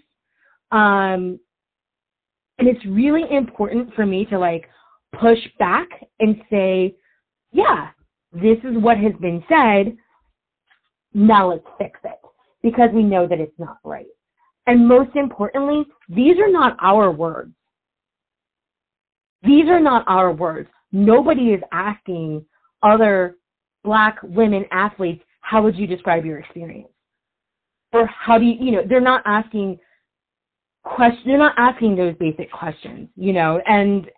[0.71, 1.39] Um,
[2.59, 4.69] and it's really important for me to like
[5.19, 5.87] push back
[6.19, 6.95] and say,
[7.51, 7.89] yeah,
[8.31, 9.95] this is what has been said.
[11.13, 12.19] Now let's fix it
[12.61, 14.07] because we know that it's not right.
[14.65, 17.53] And most importantly, these are not our words.
[19.43, 20.69] These are not our words.
[20.91, 22.45] Nobody is asking
[22.81, 23.35] other
[23.83, 26.87] black women athletes, how would you describe your experience?
[27.91, 29.77] Or how do you, you know, they're not asking
[30.83, 34.09] questions, they're not asking those basic questions, you know, and,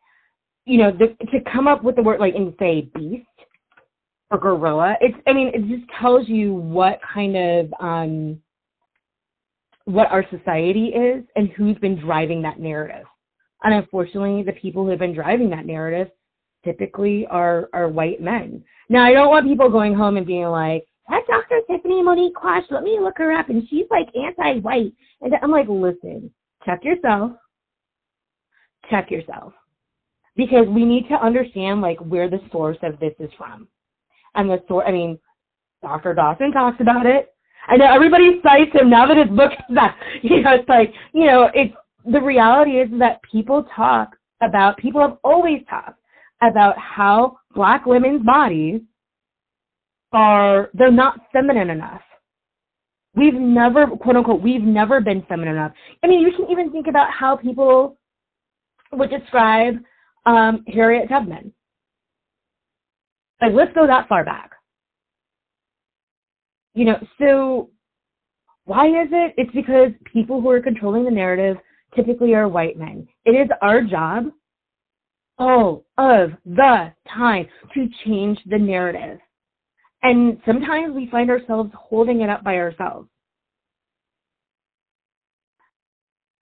[0.66, 3.26] you know, the, to come up with the word like and say beast
[4.32, 8.42] or gorilla, it's, I mean, it just tells you what kind of, um,
[9.86, 13.06] what our society is and who's been driving that narrative.
[13.64, 16.10] And unfortunately, the people who have been driving that narrative
[16.64, 18.64] typically are, are white men.
[18.90, 21.62] Now, I don't want people going home and being like, that Dr.
[21.70, 24.92] Tiffany Monique Quash, let me look her up, and she's like anti-white.
[25.22, 26.32] And I'm like, listen,
[26.66, 27.34] check yourself.
[28.90, 29.54] Check yourself.
[30.36, 33.68] Because we need to understand like where the source of this is from.
[34.36, 35.18] And the source, I mean,
[35.82, 36.14] Dr.
[36.14, 37.34] Dawson talks about it.
[37.68, 39.96] I know everybody cites him now that his book is out.
[40.24, 41.74] You know, it's like, you know, it's
[42.06, 46.00] the reality is that people talk about, people have always talked
[46.42, 48.82] about how black women's bodies
[50.12, 52.02] are, they're not feminine enough.
[53.16, 55.72] We've never, quote unquote, we've never been feminine enough.
[56.04, 57.98] I mean, you can even think about how people
[58.92, 59.76] would describe
[60.26, 61.54] um, Harriet Tubman.
[63.42, 64.52] Like, let's go that far back.
[66.74, 67.70] You know, so
[68.66, 69.34] why is it?
[69.38, 71.58] It's because people who are controlling the narrative
[71.96, 73.08] typically are white men.
[73.26, 74.26] It is our job
[75.38, 79.20] all of the time to change the narrative.
[80.04, 83.10] And sometimes we find ourselves holding it up by ourselves.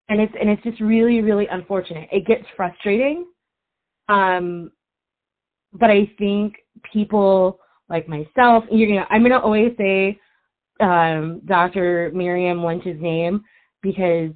[0.10, 2.10] And it's and it's just really, really unfortunate.
[2.12, 3.26] It gets frustrating.
[4.10, 4.72] Um,
[5.74, 6.56] but I think
[6.92, 10.20] people like myself, you're gonna I'm gonna always say
[10.80, 12.12] um, Dr.
[12.13, 13.44] Miriam Lynch's name
[13.82, 14.32] because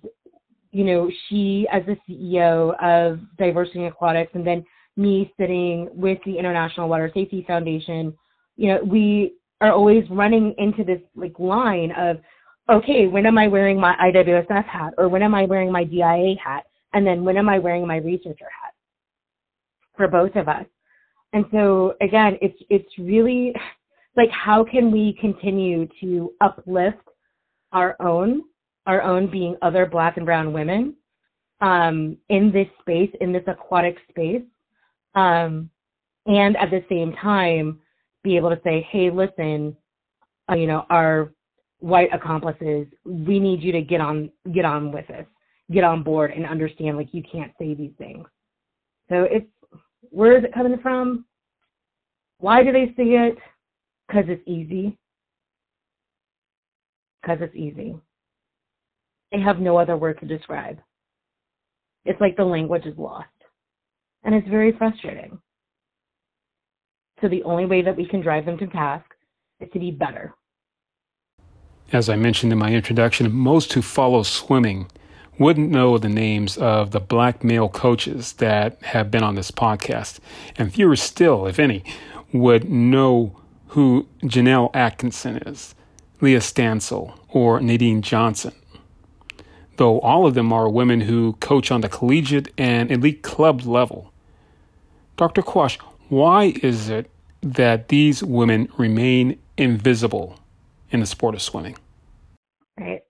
[0.72, 4.64] you know, she as the CEO of Diversity in Aquatics, and then
[4.96, 8.14] me sitting with the International Water Safety Foundation,
[8.58, 12.18] you know, we are always running into this like line of,
[12.70, 16.36] okay, when am I wearing my IWSF hat, or when am I wearing my DIA
[16.44, 18.67] hat, and then when am I wearing my researcher hat?
[19.98, 20.66] For both of us,
[21.34, 23.54] and so again, it's it's really
[24.16, 26.98] like how can we continue to uplift
[27.72, 28.44] our own
[28.86, 30.96] our own being other black and brown women
[31.62, 34.44] um, in this space, in this aquatic space,
[35.16, 35.70] um,
[36.26, 37.80] and at the same time
[38.24, 39.76] be able to say, hey, listen,
[40.50, 41.34] uh, you know, our
[41.80, 45.26] white accomplices, we need you to get on get on with this,
[45.72, 48.26] get on board, and understand like you can't say these things.
[49.10, 49.46] So it's
[50.12, 51.26] where is it coming from?
[52.40, 53.38] Why do they see it?
[54.08, 54.98] Because it's easy.
[57.22, 57.96] Because it's easy.
[59.32, 60.80] They have no other word to describe.
[62.06, 63.28] It's like the language is lost.
[64.24, 65.40] And it's very frustrating.
[67.22, 69.06] So the only way that we can drive them to task
[69.60, 70.34] is to be better.
[71.92, 74.88] As I mentioned in my introduction, most who follow swimming
[75.40, 80.20] wouldn't know the names of the black male coaches that have been on this podcast.
[80.58, 81.84] And fewer still, if any,
[82.34, 85.76] would know who Janelle Atkinson is,
[86.22, 88.54] Leah Stansel, or Nadine Johnson
[89.78, 94.12] though all of them are women who coach on the collegiate and elite club level.
[95.16, 95.42] Dr.
[95.42, 95.78] Quash,
[96.10, 97.10] why is it
[97.42, 100.38] that these women remain invisible
[100.92, 101.78] in the sport of swimming?
[102.80, 103.02] Right.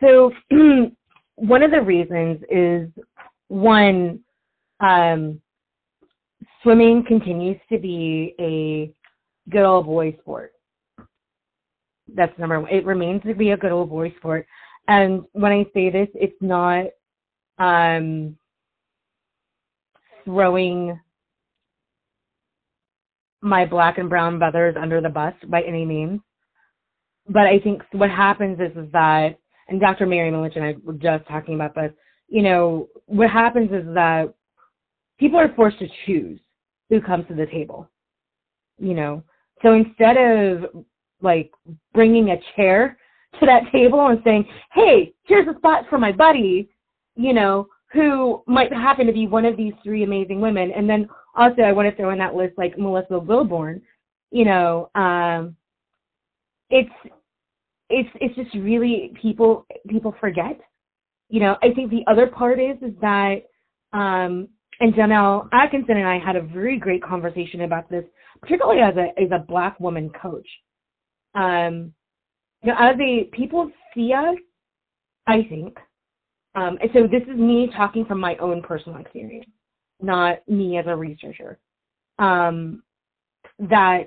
[0.00, 0.32] So,
[1.42, 2.88] one of the reasons is
[3.48, 4.20] one,
[4.78, 5.40] um,
[6.62, 8.94] swimming continues to be a
[9.50, 10.52] good old boy sport.
[12.14, 12.70] That's number one.
[12.70, 14.46] It remains to be a good old boy sport.
[14.86, 16.86] And when I say this, it's not
[17.58, 18.36] um,
[20.24, 21.00] throwing
[23.40, 26.20] my black and brown brothers under the bus by any means.
[27.28, 29.38] But I think what happens is, is that,
[29.68, 30.06] and Dr.
[30.06, 31.92] Mary Lynch and I were just talking about this,
[32.28, 34.32] you know, what happens is that
[35.18, 36.40] people are forced to choose
[36.88, 37.88] who comes to the table,
[38.78, 39.22] you know.
[39.62, 40.84] So instead of
[41.20, 41.52] like
[41.94, 42.98] bringing a chair
[43.40, 46.68] to that table and saying, hey, here's a spot for my buddy,
[47.16, 50.70] you know, who might happen to be one of these three amazing women.
[50.72, 53.80] And then also I want to throw in that list like Melissa Wilborn,
[54.30, 55.56] you know, um,
[56.70, 56.90] it's,
[57.92, 60.60] it's it's just really people people forget.
[61.28, 63.42] You know, I think the other part is is that
[63.92, 64.48] um
[64.80, 68.04] and Janelle Atkinson and I had a very great conversation about this,
[68.40, 70.48] particularly as a as a black woman coach.
[71.34, 71.92] Um
[72.62, 74.36] you know, as a people see us,
[75.26, 75.76] I think,
[76.54, 79.46] um, and so this is me talking from my own personal experience,
[80.00, 81.58] not me as a researcher.
[82.18, 82.82] Um,
[83.58, 84.06] that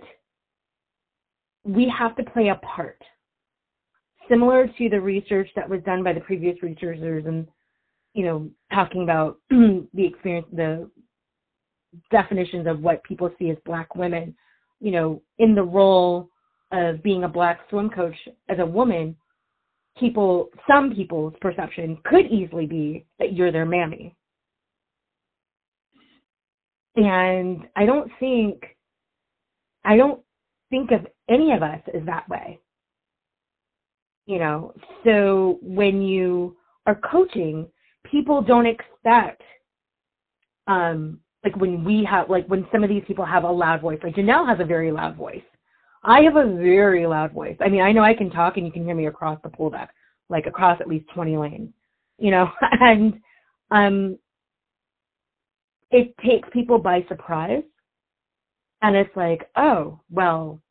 [1.64, 3.02] we have to play a part,
[4.30, 7.48] similar to the research that was done by the previous researchers, and
[8.14, 10.90] you know, talking about the experience, the
[12.12, 14.36] definitions of what people see as black women.
[14.80, 16.30] You know, in the role
[16.72, 18.16] of being a black swim coach
[18.50, 19.16] as a woman,
[19.98, 24.16] people, some people's perception could easily be that you're their mammy.
[26.96, 28.64] And I don't think,
[29.84, 30.22] I don't
[30.70, 32.60] think of any of us as that way.
[34.26, 34.74] You know,
[35.04, 36.58] so when you
[36.88, 37.68] are coaching,
[38.10, 39.42] people don't expect,
[40.68, 44.00] um, like when we have, like when some of these people have a loud voice,
[44.04, 45.44] like Janelle has a very loud voice.
[46.04, 47.58] I have a very loud voice.
[47.60, 49.70] I mean, I know I can talk and you can hear me across the pool
[49.70, 49.90] deck,
[50.30, 51.70] like across at least 20 lanes,
[52.18, 53.20] you know, and
[53.72, 54.18] um,
[55.92, 57.64] it takes people by surprise.
[58.82, 60.62] And it's like, oh, well,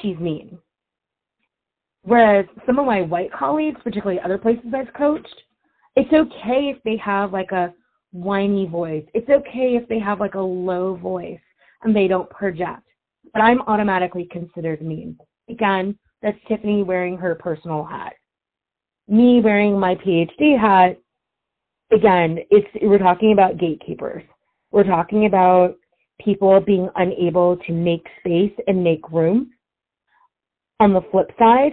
[0.00, 0.58] she's mean.
[2.06, 5.42] Whereas some of my white colleagues, particularly other places I've coached,
[5.96, 7.74] it's okay if they have like a
[8.12, 9.04] whiny voice.
[9.12, 11.40] It's okay if they have like a low voice
[11.82, 12.86] and they don't project
[13.36, 15.18] but I'm automatically considered mean.
[15.50, 18.14] Again, that's Tiffany wearing her personal hat.
[19.08, 20.98] Me wearing my PhD hat,
[21.92, 24.22] again, it's we're talking about gatekeepers.
[24.70, 25.76] We're talking about
[26.18, 29.50] people being unable to make space and make room.
[30.80, 31.72] On the flip side,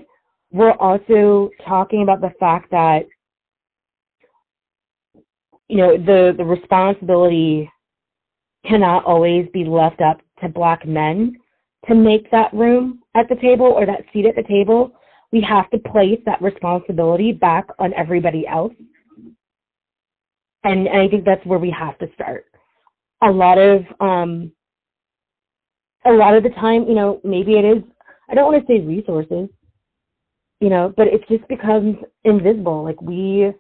[0.54, 3.06] we're also talking about the fact that
[5.68, 7.70] you know the the responsibility
[8.66, 11.36] cannot always be left up to black men
[11.88, 14.92] to make that room at the table or that seat at the table,
[15.32, 18.74] we have to place that responsibility back on everybody else.
[20.64, 22.46] And, and I think that's where we have to start.
[23.22, 24.52] A lot of um,
[26.06, 27.84] a lot of the time, you know, maybe it is.
[28.30, 29.50] I don't want to say resources,
[30.64, 32.86] you know, but it just becomes invisible.
[32.86, 33.52] Like we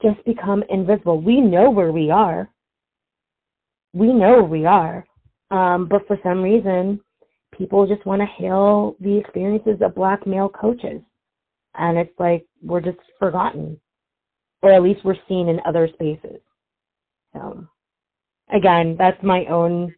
[0.00, 1.20] just become invisible.
[1.20, 2.48] We know where we are.
[3.92, 5.04] We know where we are,
[5.50, 7.00] um, but for some reason,
[7.52, 11.02] people just want to hail the experiences of black male coaches.
[11.74, 13.80] And it's like we're just forgotten,
[14.62, 16.40] or at least we're seen in other spaces.
[17.34, 17.66] So,
[18.54, 19.92] again, that's my own,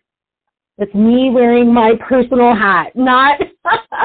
[0.79, 3.39] that's me wearing my personal hat, not,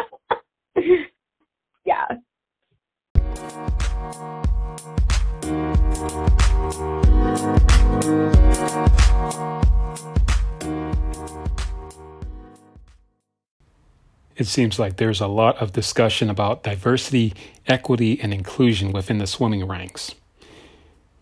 [14.39, 17.33] it seems like there's a lot of discussion about diversity,
[17.67, 20.15] equity, and inclusion within the swimming ranks.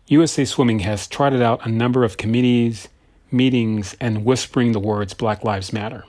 [0.05, 2.87] USA Swimming has trotted out a number of committees,
[3.31, 6.05] meetings, and whispering the words Black Lives Matter.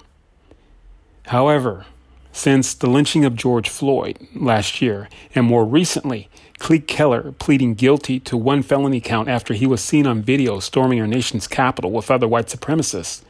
[1.29, 1.87] However,
[2.31, 6.29] since the lynching of George Floyd last year, and more recently,
[6.61, 11.01] Klete Keller pleading guilty to one felony count after he was seen on video storming
[11.01, 13.23] our nation's capital with other white supremacists,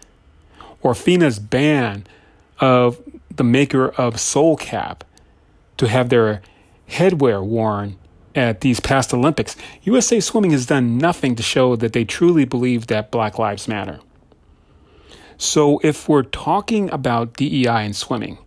[0.83, 2.05] or FINA's ban
[2.61, 3.01] of
[3.39, 5.05] the maker of Soul Cap
[5.79, 6.43] to have their
[6.89, 7.97] headwear worn
[8.35, 12.87] at these past Olympics, USA Swimming has done nothing to show that they truly believe
[12.87, 14.01] that Black Lives Matter.
[15.37, 18.39] So, if we're talking about DEI in swimming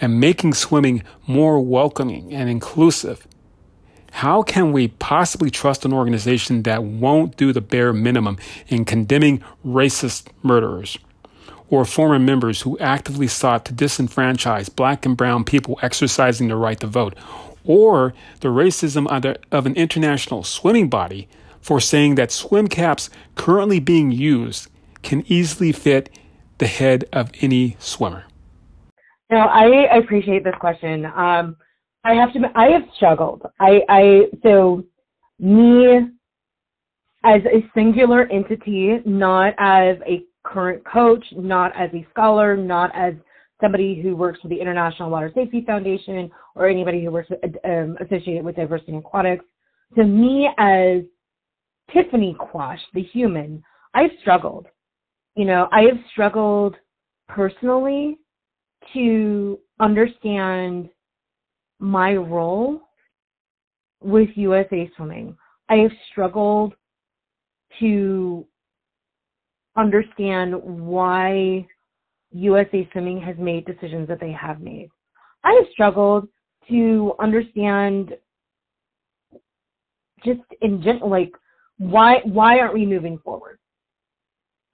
[0.00, 3.26] and making swimming more welcoming and inclusive,
[4.12, 8.38] how can we possibly trust an organization that won't do the bare minimum
[8.68, 10.98] in condemning racist murderers?
[11.70, 16.78] Or former members who actively sought to disenfranchise black and brown people exercising their right
[16.80, 17.14] to vote,
[17.64, 19.06] or the racism
[19.50, 21.28] of an international swimming body
[21.60, 24.68] for saying that swim caps currently being used
[25.02, 26.10] can easily fit
[26.58, 28.24] the head of any swimmer?
[29.30, 31.06] Now, I appreciate this question.
[31.06, 31.56] Um,
[32.04, 32.50] I have to.
[32.54, 33.42] I have struggled.
[33.58, 34.84] I, I so
[35.38, 36.10] me
[37.24, 43.14] as a singular entity, not as a current coach, not as a scholar, not as
[43.60, 47.30] somebody who works for the International Water Safety Foundation or anybody who works
[47.64, 49.44] um, associated with diversity in aquatics.
[49.96, 51.02] To me, as
[51.92, 53.62] Tiffany Quash, the human,
[53.94, 54.66] I've struggled.
[55.36, 56.76] You know, I have struggled
[57.28, 58.18] personally
[58.92, 60.88] to understand
[61.78, 62.80] my role
[64.02, 65.36] with USA Swimming.
[65.68, 66.74] I have struggled
[67.80, 68.46] to
[69.76, 71.66] understand why
[72.32, 74.90] USA Swimming has made decisions that they have made.
[75.44, 76.28] I have struggled
[76.68, 78.14] to understand
[80.24, 81.32] just in general, like
[81.78, 83.58] why why aren't we moving forward?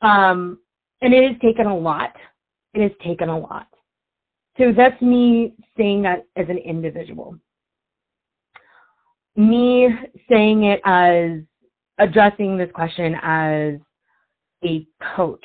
[0.02, 0.58] Um,
[1.02, 2.14] and it has taken a lot.
[2.74, 3.66] It has taken a lot.
[4.58, 7.38] So that's me saying that as an individual.
[9.36, 9.88] Me
[10.28, 11.40] saying it as
[11.98, 13.74] addressing this question as
[14.64, 14.86] a
[15.16, 15.44] coach.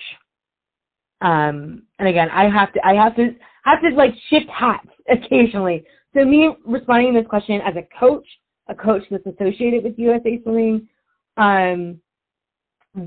[1.22, 5.84] Um, and again, I have to, I have to, have to like shift hats occasionally.
[6.13, 8.28] So me responding to this question as a coach,
[8.68, 10.88] a coach that's associated with USA Swimming,
[11.38, 11.99] um,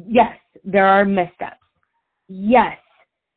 [0.07, 1.57] yes, there are missteps.
[2.29, 2.77] Yes.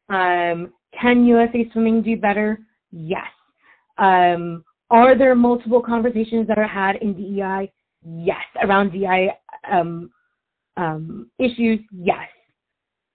[0.10, 2.60] Um, can USA Swimming do better?
[2.92, 3.28] Yes.
[3.98, 7.72] Um, are there multiple conversations that are had in DEI?
[8.04, 8.42] Yes.
[8.62, 9.32] Around DEI
[9.72, 10.12] um,
[10.76, 11.80] um, issues?
[11.92, 12.28] Yes.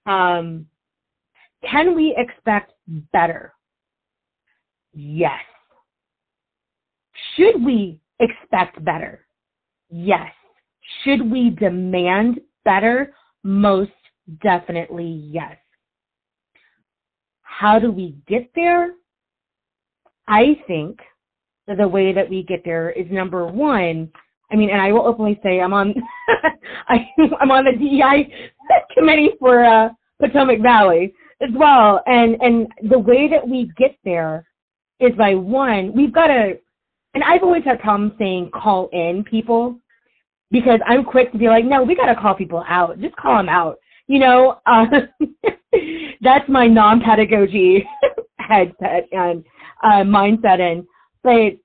[0.06, 0.66] Um,
[1.68, 2.72] can we expect
[3.12, 3.52] better?
[4.92, 5.40] Yes.
[7.34, 9.26] Should we expect better?
[9.90, 10.32] Yes.
[11.02, 13.14] Should we demand better?
[13.42, 13.90] Most
[14.42, 15.56] definitely yes.
[17.42, 18.94] How do we get there?
[20.28, 21.00] I think
[21.66, 24.10] that the way that we get there is number one.
[24.50, 25.94] I mean, and I will openly say I'm on
[26.88, 27.06] I,
[27.40, 28.32] am on the DEI
[28.96, 29.88] committee for uh,
[30.20, 34.46] Potomac Valley as well, and and the way that we get there
[35.00, 36.58] is by one we've got to,
[37.14, 39.78] and I've always had problems saying call in people
[40.50, 43.36] because I'm quick to be like, no, we got to call people out, just call
[43.36, 44.58] them out, you know.
[44.64, 44.86] Uh,
[46.20, 47.86] that's my non-pedagogy
[48.38, 49.44] headset and
[49.82, 50.84] uh, mindset and
[51.22, 51.58] but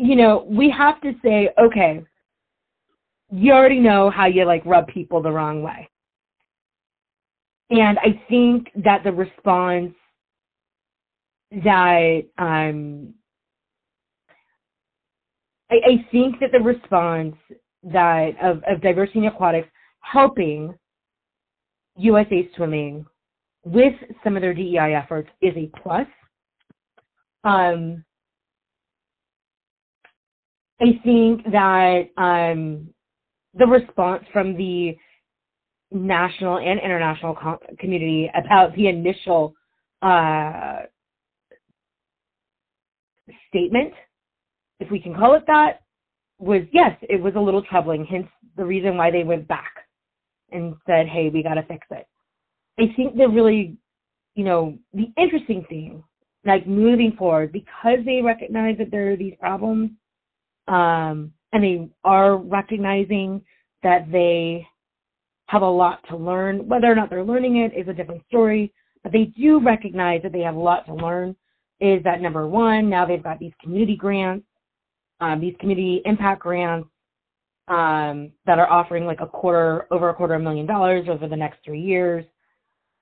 [0.00, 2.02] you know we have to say okay
[3.30, 5.88] you already know how you like rub people the wrong way
[7.70, 9.94] and i think that the response
[11.64, 13.12] that um
[15.70, 17.36] I, I think that the response
[17.84, 19.68] that of, of diversity in aquatics
[20.00, 20.74] helping
[21.96, 23.04] USA Swimming
[23.64, 23.94] with
[24.24, 26.06] some of their DEI efforts is a plus.
[27.44, 28.04] Um,
[30.80, 32.88] I think that um,
[33.54, 34.96] the response from the
[35.92, 39.54] national and international com- community about the initial
[40.02, 40.80] uh,
[43.48, 43.92] statement,
[44.78, 45.82] if we can call it that,
[46.38, 48.26] was yes, it was a little troubling, hence
[48.56, 49.72] the reason why they went back
[50.52, 52.06] and said, hey, we got to fix it.
[52.78, 53.76] I think the really,
[54.34, 56.02] you know, the interesting thing,
[56.46, 59.90] like moving forward, because they recognize that there are these problems,
[60.70, 63.42] um, and they are recognizing
[63.82, 64.66] that they
[65.46, 66.68] have a lot to learn.
[66.68, 70.32] Whether or not they're learning it is a different story, but they do recognize that
[70.32, 71.34] they have a lot to learn.
[71.80, 72.88] Is that number one?
[72.88, 74.46] Now they've got these community grants,
[75.20, 76.88] um, these community impact grants
[77.66, 81.26] um, that are offering like a quarter, over a quarter of a million dollars over
[81.26, 82.24] the next three years.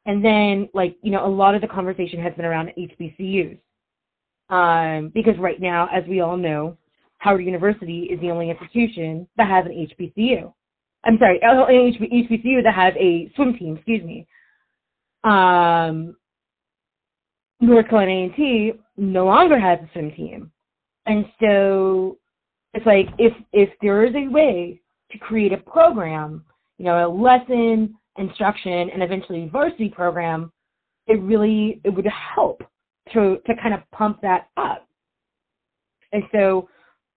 [0.06, 3.58] And then, like, you know, a lot of the conversation has been around HBCUs.
[4.48, 6.78] Um, because right now, as we all know,
[7.18, 10.52] Howard University is the only institution that has an HBCU.
[11.04, 14.26] I'm sorry, an HBCU that has a swim team, excuse me.
[15.24, 16.16] Um,
[17.60, 20.50] North Carolina A&T no longer has a swim team.
[21.06, 22.18] And so
[22.74, 26.44] it's like if if there is a way to create a program,
[26.76, 30.52] you know, a lesson instruction and eventually a varsity program,
[31.06, 32.62] it really it would help
[33.12, 34.86] to to kind of pump that up.
[36.12, 36.68] And so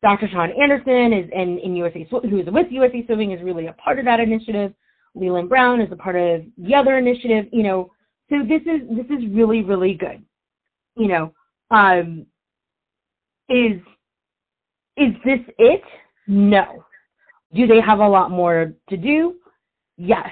[0.02, 0.28] Dr.
[0.32, 4.00] Sean Anderson is in, in USA who is with USA Swimming is really a part
[4.00, 4.74] of that initiative.
[5.14, 7.92] Leland Brown is a part of the other initiative, you know.
[8.30, 10.24] So this is this is really, really good.
[10.96, 11.34] You know,
[11.70, 12.26] um
[13.50, 13.80] is
[14.98, 15.84] is this it?
[16.28, 16.84] No.
[17.54, 19.36] Do they have a lot more to do?
[19.98, 20.30] Yes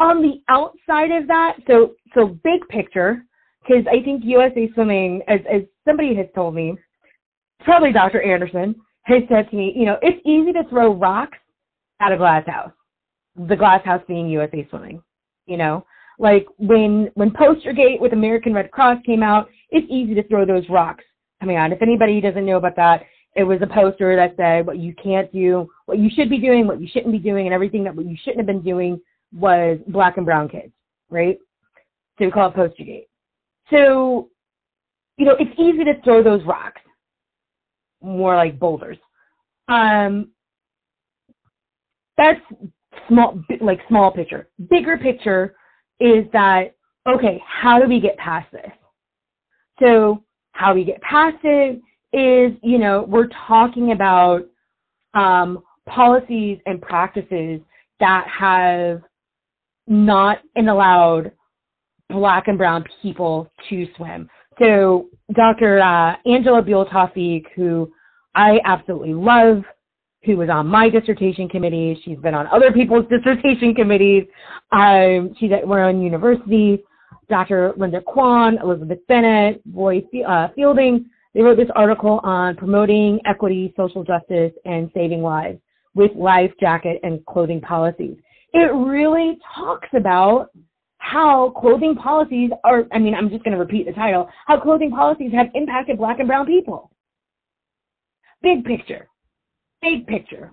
[0.00, 3.24] on the outside of that, so so big picture,
[3.62, 6.76] because I think USA Swimming, as as somebody has told me,
[7.64, 8.22] probably Dr.
[8.22, 8.76] Anderson
[9.08, 11.38] has said to me, you know, it's easy to throw rocks
[12.00, 12.72] at a glass house.
[13.36, 15.02] The glass house being USA Swimming,
[15.46, 15.84] you know,
[16.18, 20.68] like when when Postergate with American Red Cross came out, it's easy to throw those
[20.68, 21.04] rocks
[21.40, 21.72] coming out.
[21.72, 23.02] If anybody doesn't know about that,
[23.36, 26.66] it was a poster that said what you can't do, what you should be doing,
[26.66, 29.00] what you shouldn't be doing, and everything that what you shouldn't have been doing
[29.32, 30.72] was black and brown kids,
[31.10, 31.38] right?
[32.18, 33.06] So we call it Postergate.
[33.70, 34.30] So,
[35.18, 36.80] you know, it's easy to throw those rocks,
[38.02, 38.98] more like boulders.
[39.68, 40.30] Um,
[42.16, 42.40] that's
[43.08, 44.48] small, like small picture.
[44.70, 45.54] Bigger picture
[46.00, 46.74] is that,
[47.08, 48.70] okay, how do we get past this?
[49.80, 51.80] So how we get past it
[52.12, 54.42] is, you know, we're talking about
[55.14, 57.60] um, policies and practices
[58.00, 59.02] that have
[59.86, 61.32] not allowed
[62.10, 64.28] black and brown people to swim.
[64.58, 65.80] So Dr.
[65.80, 67.92] Uh, Angela Beale-Tawfeeq, who
[68.34, 69.62] I absolutely love,
[70.24, 72.00] who was on my dissertation committee.
[72.04, 74.24] She's been on other people's dissertation committees.
[74.72, 76.82] Um, she's at Rowan University.
[77.28, 77.74] Dr.
[77.76, 81.06] Linda Quan, Elizabeth Bennett, Roy uh, Fielding.
[81.34, 85.58] They wrote this article on promoting equity, social justice, and saving lives
[85.94, 88.16] with life jacket and clothing policies.
[88.54, 90.50] It really talks about
[90.98, 94.90] how clothing policies are, I mean, I'm just going to repeat the title, how clothing
[94.90, 96.90] policies have impacted black and brown people.
[98.42, 99.08] Big picture.
[99.80, 100.52] Big picture.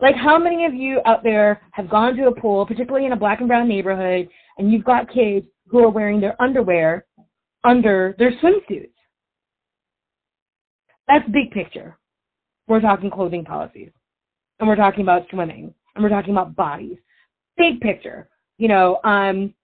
[0.00, 3.16] Like how many of you out there have gone to a pool, particularly in a
[3.16, 7.06] black and brown neighborhood, and you've got kids who are wearing their underwear
[7.64, 8.90] under their swimsuits?
[11.08, 11.98] That's big picture.
[12.68, 13.90] We're talking clothing policies.
[14.58, 15.72] And we're talking about swimming.
[15.94, 16.98] And we're talking about bodies.
[17.56, 18.28] Big picture.
[18.58, 19.54] You know, um,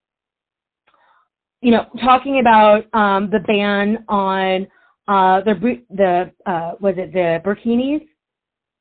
[1.61, 4.67] you know, talking about um, the ban on
[5.07, 8.05] uh, the the uh, was it the burkinis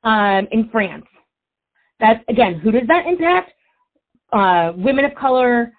[0.04, 1.06] um, in France.
[2.00, 3.52] That's again, who does that impact?
[4.32, 5.72] Uh, women of color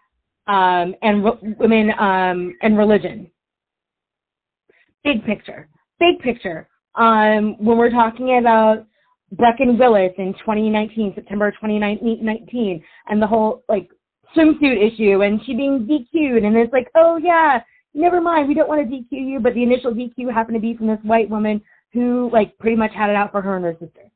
[0.48, 3.30] um, and re- women um, and religion.
[5.04, 5.68] Big picture,
[6.00, 6.70] big picture.
[6.96, 8.86] Um, when we're talking about
[9.36, 13.90] Breckyn Willis in 2019, September 2019, and the whole like
[14.36, 17.62] swimsuit issue, and she being DQ'd, and it's like, oh yeah,
[17.94, 20.76] never mind, we don't want to DQ you, but the initial DQ happened to be
[20.76, 21.62] from this white woman
[21.94, 24.10] who like pretty much had it out for her and her sister.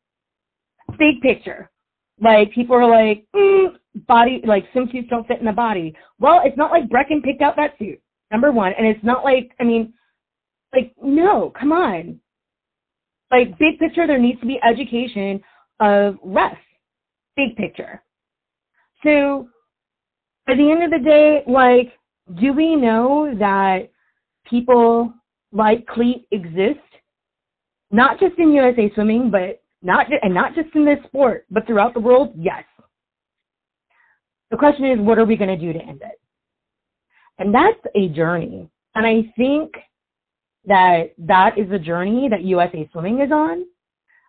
[0.97, 1.69] Big picture.
[2.19, 3.75] Like people are like, mm,
[4.07, 5.95] body like swimsuits don't fit in the body.
[6.19, 8.01] Well, it's not like Breckyn picked out that suit.
[8.31, 9.93] Number one, and it's not like I mean,
[10.73, 12.19] like no, come on.
[13.29, 15.41] Like big picture, there needs to be education
[15.79, 16.55] of rest.
[17.35, 18.01] Big picture.
[19.03, 19.47] So
[20.47, 21.93] at the end of the day, like,
[22.39, 23.89] do we know that
[24.49, 25.13] people
[25.51, 26.79] like Klete exist?
[27.91, 31.93] Not just in USA Swimming, but not and not just in this sport, but throughout
[31.93, 32.33] the world.
[32.37, 32.63] Yes.
[34.51, 36.19] The question is, what are we going to do to end it?
[37.37, 38.69] And that's a journey.
[38.95, 39.71] And I think
[40.65, 43.65] that that is a journey that USA Swimming is on.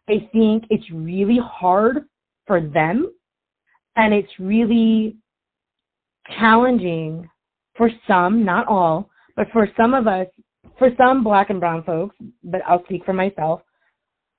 [0.09, 2.05] I think it's really hard
[2.47, 3.13] for them
[3.97, 5.17] and it's really
[6.39, 7.29] challenging
[7.77, 10.27] for some, not all, but for some of us,
[10.79, 13.63] for some black and brown folks, but I'll speak for myself,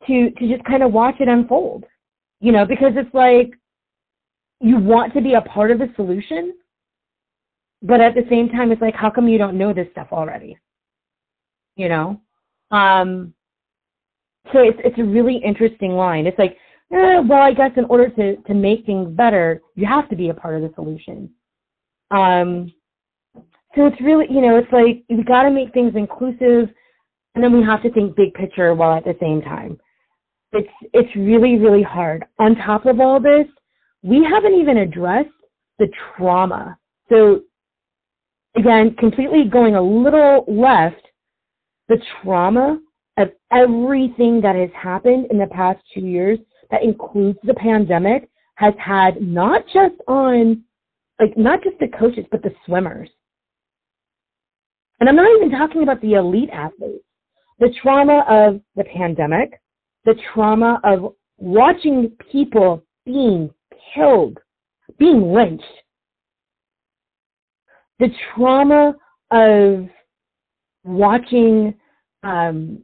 [0.08, 1.86] to to just kind of watch it unfold.
[2.42, 3.52] You know, because it's like
[4.62, 6.54] you want to be a part of the solution,
[7.82, 10.58] but at the same time it's like how come you don't know this stuff already?
[11.76, 12.22] You know?
[12.72, 13.34] Um
[14.54, 16.26] so it's it's a really interesting line.
[16.26, 16.58] It's like,
[16.92, 20.30] eh, well, I guess in order to to make things better, you have to be
[20.30, 21.30] a part of the solution.
[22.12, 22.72] Um,
[23.76, 26.70] so it's really, you know, it's like we've got to make things inclusive,
[27.36, 29.78] and then we have to think big picture while at the same time.
[30.52, 32.26] It's it's really really hard.
[32.40, 33.46] On top of all this,
[34.02, 35.30] we haven't even addressed
[35.78, 36.78] the trauma.
[37.10, 37.42] So
[38.56, 41.08] again, completely going a little left,
[41.88, 42.80] the trauma
[43.18, 46.40] of everything that has happened in the past two years
[46.72, 50.64] that includes the pandemic has had not just on
[51.20, 53.10] like not just the coaches, but the swimmers.
[55.00, 57.04] And I'm not even talking about the elite athletes.
[57.60, 59.60] The trauma of the pandemic,
[60.06, 63.50] the trauma of watching people being
[63.94, 64.38] killed,
[64.98, 65.64] being lynched,
[68.00, 68.96] the trauma
[69.32, 69.90] of
[70.86, 71.74] watching
[72.24, 72.82] um,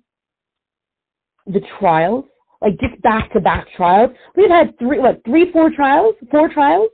[1.47, 2.25] the trials,
[2.61, 4.11] like just back to back trials.
[4.35, 6.89] We've had three, what, three, four trials, four trials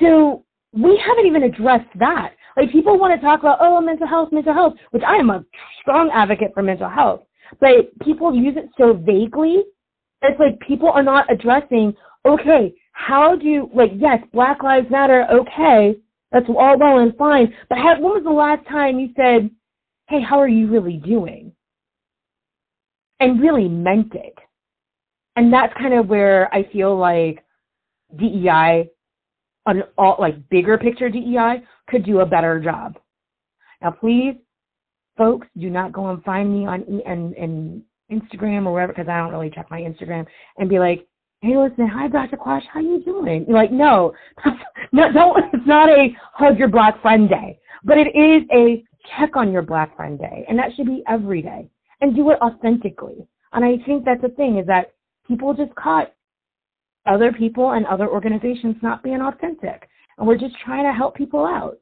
[0.00, 2.32] so we haven't even addressed that.
[2.56, 5.44] Like people want to talk about, oh, mental health, mental health, which I am a
[5.80, 7.22] strong advocate for mental health.
[7.60, 9.62] But people use it so vaguely.
[10.22, 11.94] It's like people are not addressing,
[12.26, 15.96] okay, how do, you like, yes, Black Lives Matter, okay,
[16.32, 17.54] that's all well and fine.
[17.68, 19.50] But when was the last time you said,
[20.08, 21.52] hey, how are you really doing?
[23.20, 24.34] And really meant it.
[25.36, 27.44] And that's kind of where I feel like
[28.18, 28.88] DEI
[29.66, 32.98] an all like bigger picture DEI could do a better job.
[33.82, 34.34] Now, please,
[35.16, 39.18] folks, do not go and find me on and and Instagram or wherever, because I
[39.18, 40.26] don't really check my Instagram,
[40.58, 41.06] and be like,
[41.40, 42.36] "Hey, listen, hi, Dr.
[42.36, 44.14] Quash, how you doing?" You're like, "No,
[44.92, 45.44] no, don't.
[45.52, 48.84] It's not a hug your black friend day, but it is a
[49.16, 51.68] check on your black friend day, and that should be every day,
[52.00, 54.92] and do it authentically." And I think that's the thing is that
[55.26, 56.12] people just caught
[57.06, 59.88] other people and other organizations not being authentic,
[60.18, 61.78] and we're just trying to help people out.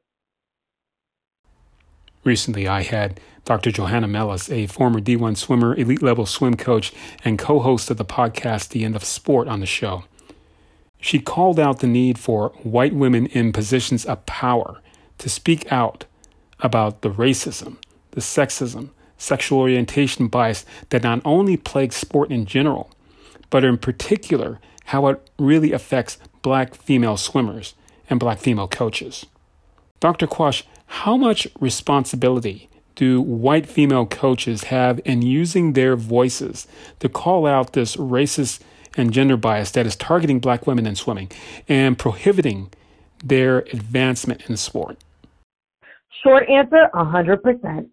[2.24, 3.70] Recently, I had Dr.
[3.70, 6.92] Johanna Mellis, a former D1 swimmer, elite level swim coach,
[7.24, 10.04] and co host of the podcast The End of Sport, on the show.
[10.98, 14.80] She called out the need for white women in positions of power
[15.18, 16.06] to speak out
[16.60, 17.76] about the racism,
[18.12, 22.90] the sexism, sexual orientation bias that not only plagues sport in general,
[23.50, 27.74] but in particular, how it really affects black female swimmers
[28.08, 29.26] and black female coaches.
[30.00, 30.26] Dr.
[30.26, 36.66] Quash, how much responsibility do white female coaches have in using their voices
[37.00, 38.60] to call out this racist
[38.96, 41.30] and gender bias that is targeting black women in swimming
[41.68, 42.70] and prohibiting
[43.24, 44.98] their advancement in the sport?
[46.22, 47.88] Short answer, 100%.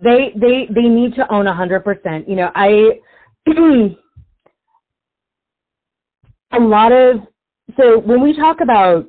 [0.00, 2.28] They they they need to own 100%.
[2.28, 3.00] You know, I
[6.52, 7.20] a lot of
[7.76, 9.06] so when we talk about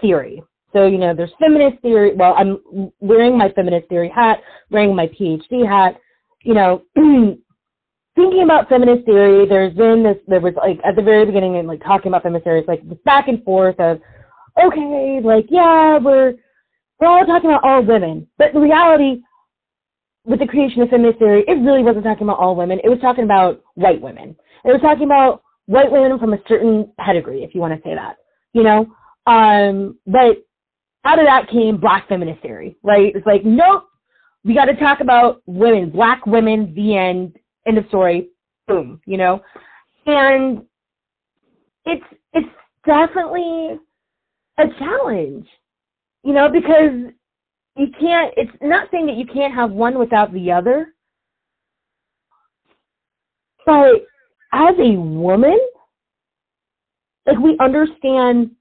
[0.00, 0.42] theory,
[0.74, 2.14] so, you know, there's feminist theory.
[2.14, 6.00] Well, I'm wearing my feminist theory hat, wearing my PhD hat,
[6.42, 6.82] you know,
[8.16, 11.68] thinking about feminist theory, there's been this, there was like at the very beginning and
[11.68, 14.00] like talking about feminist theory, it's like this back and forth of,
[14.62, 16.34] okay, like, yeah, we're,
[16.98, 18.26] we're all talking about all women.
[18.36, 19.22] But the reality,
[20.24, 22.80] with the creation of feminist theory, it really wasn't talking about all women.
[22.82, 24.34] It was talking about white women.
[24.64, 27.94] It was talking about white women from a certain pedigree, if you want to say
[27.94, 28.16] that,
[28.52, 28.86] you know?
[29.26, 30.44] Um, but
[31.04, 33.14] out of that came black feminist theory, right?
[33.14, 33.84] It's like, nope,
[34.44, 37.36] we got to talk about women, black women, the end,
[37.66, 38.28] end of story,
[38.68, 39.42] boom, you know?
[40.06, 40.64] And
[41.86, 42.48] it's, it's
[42.86, 43.78] definitely
[44.58, 45.46] a challenge,
[46.22, 47.12] you know, because
[47.76, 50.94] you can't, it's not saying that you can't have one without the other,
[53.66, 54.06] but
[54.54, 55.58] as a woman,
[57.26, 58.52] like we understand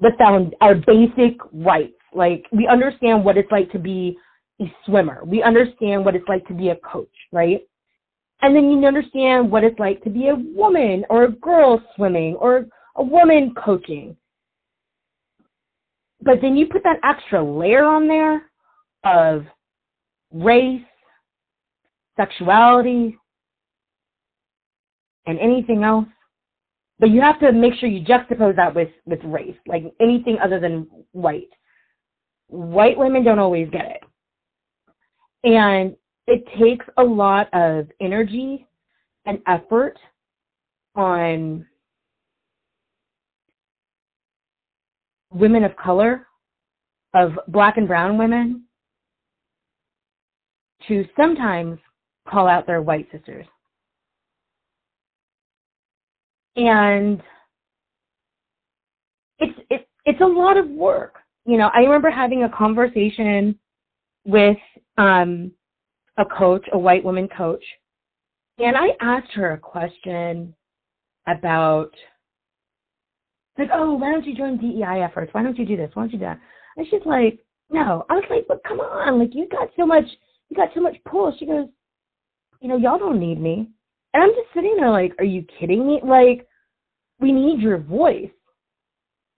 [0.00, 1.92] the found our basic rights.
[2.14, 4.16] Like we understand what it's like to be
[4.60, 5.20] a swimmer.
[5.24, 7.60] We understand what it's like to be a coach, right?
[8.40, 12.36] And then you understand what it's like to be a woman or a girl swimming
[12.36, 12.66] or
[12.96, 14.16] a woman coaching.
[16.22, 18.42] But then you put that extra layer on there
[19.04, 19.44] of
[20.32, 20.82] race,
[22.16, 23.17] sexuality,
[25.28, 26.06] and anything else
[26.98, 30.58] but you have to make sure you juxtapose that with with race, like anything other
[30.58, 31.48] than white.
[32.48, 34.02] White women don't always get it,
[35.44, 35.94] and
[36.26, 38.66] it takes a lot of energy
[39.26, 39.98] and effort
[40.96, 41.66] on
[45.30, 46.26] women of color,
[47.14, 48.64] of black and brown women,
[50.88, 51.78] to sometimes
[52.26, 53.46] call out their white sisters.
[56.58, 57.22] And
[59.38, 61.16] it's it, it's a lot of work.
[61.46, 63.58] You know, I remember having a conversation
[64.24, 64.58] with
[64.98, 65.52] um,
[66.18, 67.62] a coach, a white woman coach,
[68.58, 70.54] and I asked her a question
[71.26, 71.90] about
[73.56, 75.32] like, oh, why don't you join DEI efforts?
[75.32, 75.90] Why don't you do this?
[75.94, 76.40] Why don't you do that?
[76.76, 77.38] And she's like,
[77.70, 78.04] no.
[78.08, 80.04] I was like, but come on, like you got so much,
[80.48, 81.34] you got so much pull.
[81.38, 81.68] She goes,
[82.60, 83.68] you know, y'all don't need me.
[84.14, 86.00] And I'm just sitting there like, are you kidding me?
[86.04, 86.47] Like,
[87.20, 88.30] we need your voice.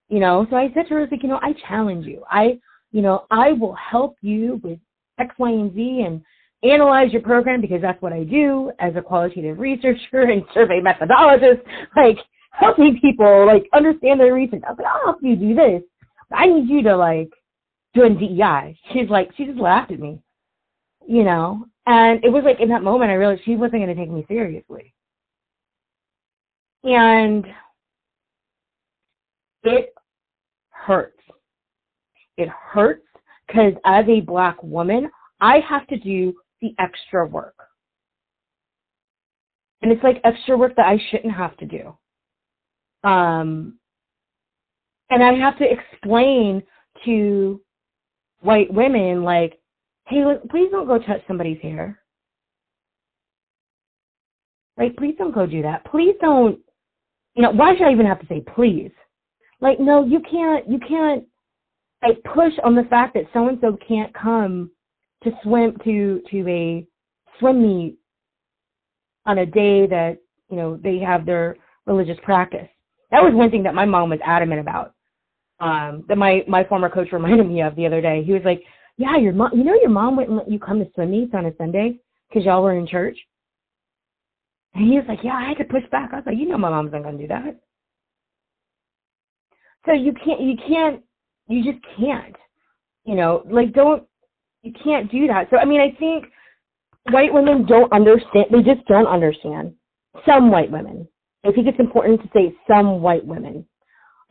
[0.08, 2.24] You know, so I said to her, I was like, you know, I challenge you.
[2.28, 2.58] I,
[2.90, 4.78] you know, I will help you with
[5.18, 6.22] X, Y, and Z and
[6.62, 11.62] analyze your program because that's what I do as a qualitative researcher and survey methodologist,
[11.96, 12.18] like
[12.50, 14.62] helping people like understand their research.
[14.66, 15.82] I was like, I'll help you do this.
[16.32, 17.30] I need you to like
[17.96, 18.78] join DEI.
[18.92, 20.20] She's like, she just laughed at me,
[21.06, 23.94] you know, and it was like in that moment I realized she wasn't going to
[23.94, 24.94] take me seriously.
[26.84, 27.44] And
[29.62, 29.94] it
[30.70, 31.20] hurts.
[32.36, 33.06] It hurts
[33.46, 37.54] because as a black woman, I have to do the extra work.
[39.82, 41.96] And it's like extra work that I shouldn't have to do.
[43.08, 43.78] Um,
[45.08, 46.62] and I have to explain
[47.04, 47.60] to
[48.40, 49.58] white women, like,
[50.06, 51.98] hey, please don't go touch somebody's hair.
[54.76, 54.96] Right?
[54.96, 55.84] Please don't go do that.
[55.90, 56.58] Please don't,
[57.34, 58.92] you know, why should I even have to say please?
[59.60, 61.24] Like, no, you can't, you can't,
[62.02, 64.70] like, push on the fact that so and so can't come
[65.22, 66.86] to swim to to a
[67.38, 67.96] swim meet
[69.26, 71.56] on a day that, you know, they have their
[71.86, 72.68] religious practice.
[73.10, 74.94] That was one thing that my mom was adamant about.
[75.58, 78.24] Um, that my, my former coach reminded me of the other day.
[78.24, 78.62] He was like,
[78.96, 81.46] yeah, your mom, you know, your mom wouldn't let you come to swim meets on
[81.46, 81.98] a Sunday
[82.28, 83.18] because y'all were in church.
[84.74, 86.10] And he was like, yeah, I had to push back.
[86.12, 87.60] I was like, you know, my mom's not going to do that.
[89.86, 91.02] So you can't, you can't,
[91.48, 92.36] you just can't,
[93.04, 94.04] you know, like don't,
[94.62, 95.48] you can't do that.
[95.50, 96.26] So, I mean, I think
[97.10, 99.74] white women don't understand, they just don't understand.
[100.26, 101.08] Some white women.
[101.44, 103.66] I think it's important to say some white women.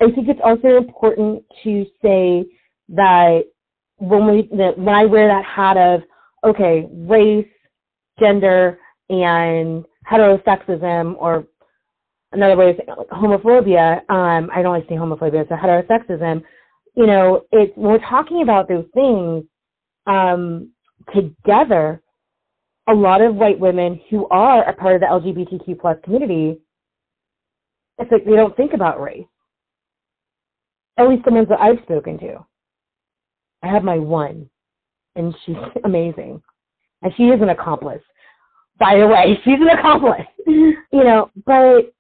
[0.02, 2.46] I think it's also important to say
[2.90, 3.42] that
[3.98, 6.02] when we, that when I wear that hat of,
[6.44, 7.48] okay, race,
[8.20, 8.80] gender,
[9.10, 11.46] and heterosexism, or
[12.32, 16.44] another way of saying homophobia, um, I don't like to say homophobia, so heterosexism,
[16.96, 19.44] you know, it's, when we're talking about those things,
[20.06, 20.72] um,
[21.14, 22.02] together,
[22.88, 26.60] a lot of white women who are a part of the LGBTQ plus community,
[28.00, 29.26] it's like they don't think about race.
[30.98, 32.46] At least the ones that I've spoken to.
[33.64, 34.50] I have my one,
[35.16, 36.42] and she's amazing.
[37.02, 38.02] And she is an accomplice.
[38.80, 40.28] By the way, she's an accomplice.
[40.46, 41.94] you know, but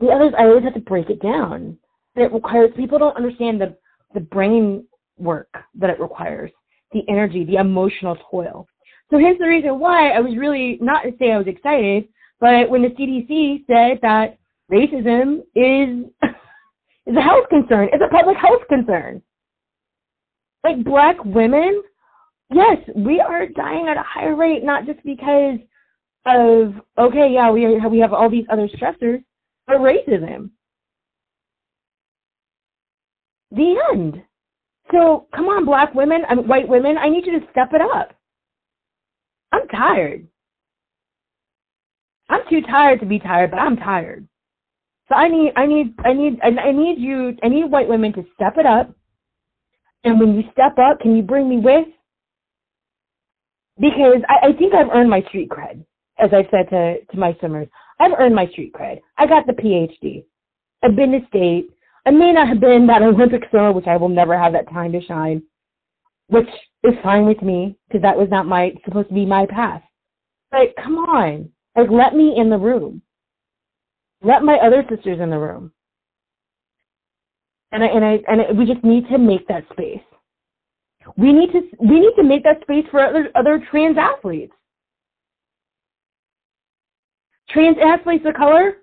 [0.00, 1.76] the others, I always have to break it down.
[2.14, 3.76] It requires people don't understand the
[4.14, 4.84] the brain
[5.18, 6.50] work that it requires,
[6.92, 8.66] the energy, the emotional toil.
[9.10, 12.08] So here's the reason why I was really not to say I was excited,
[12.40, 14.38] but when the CDC said that
[14.70, 16.10] racism is
[17.06, 19.22] is a health concern, it's a public health concern.
[20.64, 21.82] Like black women,
[22.52, 25.58] yes, we are dying at a higher rate, not just because
[26.26, 29.22] of okay, yeah, we are, we have all these other stressors,
[29.68, 30.50] but racism.
[33.52, 34.22] The end.
[34.90, 38.14] So come on, black women, mean, white women, I need you to step it up.
[39.52, 40.26] I'm tired.
[42.28, 44.26] I'm too tired to be tired, but I'm tired.
[45.08, 48.24] So I need, I need, I need, I need you, I need white women to
[48.34, 48.90] step it up.
[50.04, 51.86] And when you step up, can you bring me with?
[53.78, 55.84] Because I, I think I've earned my street cred,
[56.18, 57.68] as I've said to, to my swimmers.
[57.98, 59.00] I've earned my street cred.
[59.16, 60.24] I got the PhD.
[60.82, 61.70] I've been to state.
[62.06, 64.92] I may not have been that Olympic swimmer, which I will never have that time
[64.92, 65.42] to shine,
[66.28, 66.48] which
[66.84, 69.82] is fine with me because that was not my supposed to be my path.
[70.50, 73.02] But come on, like let me in the room.
[74.22, 75.72] Let my other sisters in the room.
[77.72, 80.00] And I and I and I, we just need to make that space.
[81.16, 84.52] We need to we need to make that space for other other trans athletes.
[87.50, 88.78] Trans athletes of color,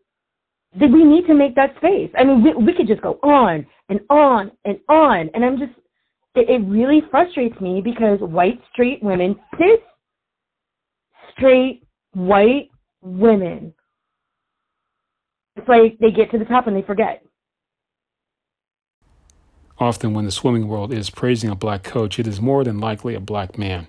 [0.79, 2.11] that we need to make that space.
[2.17, 5.29] I mean, we, we could just go on and on and on.
[5.33, 5.71] And I'm just,
[6.35, 9.79] it, it really frustrates me because white, straight women, cis,
[11.31, 12.69] straight, white
[13.01, 13.73] women,
[15.55, 17.23] it's like they get to the top and they forget.
[19.77, 23.13] Often, when the swimming world is praising a black coach, it is more than likely
[23.13, 23.87] a black man.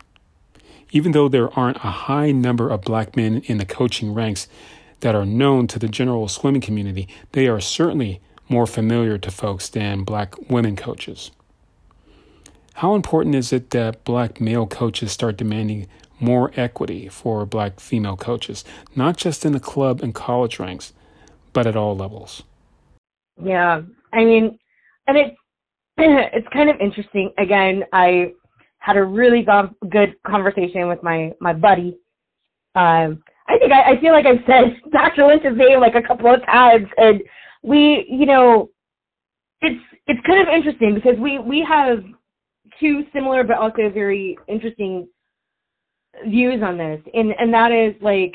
[0.91, 4.49] Even though there aren't a high number of black men in the coaching ranks,
[5.01, 9.69] that are known to the general swimming community, they are certainly more familiar to folks
[9.69, 11.31] than black women coaches.
[12.75, 15.87] How important is it that black male coaches start demanding
[16.21, 18.65] more equity for black female coaches,
[18.95, 20.93] not just in the club and college ranks,
[21.53, 22.43] but at all levels?
[23.43, 23.83] Yeah,
[24.13, 24.59] I mean,
[25.07, 25.37] and it's
[25.99, 27.33] it's kind of interesting.
[27.39, 28.33] Again, I
[28.87, 29.45] had a really
[29.91, 31.99] good conversation with my my buddy
[32.77, 35.27] um, I think I, I feel like I've said Dr.
[35.27, 37.23] Lynch's name like a couple of times, and
[37.63, 38.69] we, you know,
[39.63, 42.05] it's it's kind of interesting because we we have
[42.79, 45.09] two similar but also very interesting
[46.29, 48.35] views on this, and and that is like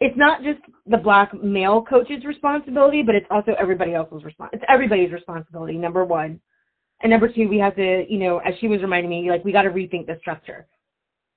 [0.00, 4.50] it's not just the black male coach's responsibility, but it's also everybody else's response.
[4.52, 5.78] It's everybody's responsibility.
[5.78, 6.40] Number one,
[7.02, 9.52] and number two, we have to, you know, as she was reminding me, like we
[9.52, 10.66] got to rethink the structure.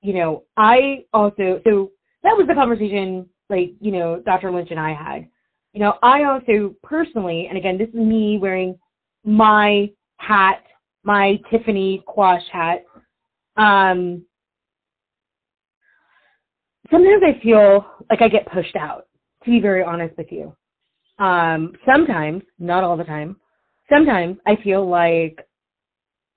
[0.02, 1.92] You know, I also so
[2.24, 4.52] that was the conversation like you know Dr.
[4.52, 5.28] Lynch and I had.
[5.74, 8.78] You know, I also personally, and again, this is me wearing
[9.24, 10.64] my hat,
[11.04, 12.86] my Tiffany Quash hat.
[13.58, 14.24] Um,
[16.90, 19.06] sometimes I feel like I get pushed out.
[19.46, 20.54] To be very honest with you,
[21.18, 23.38] um, sometimes, not all the time,
[23.90, 25.40] sometimes I feel like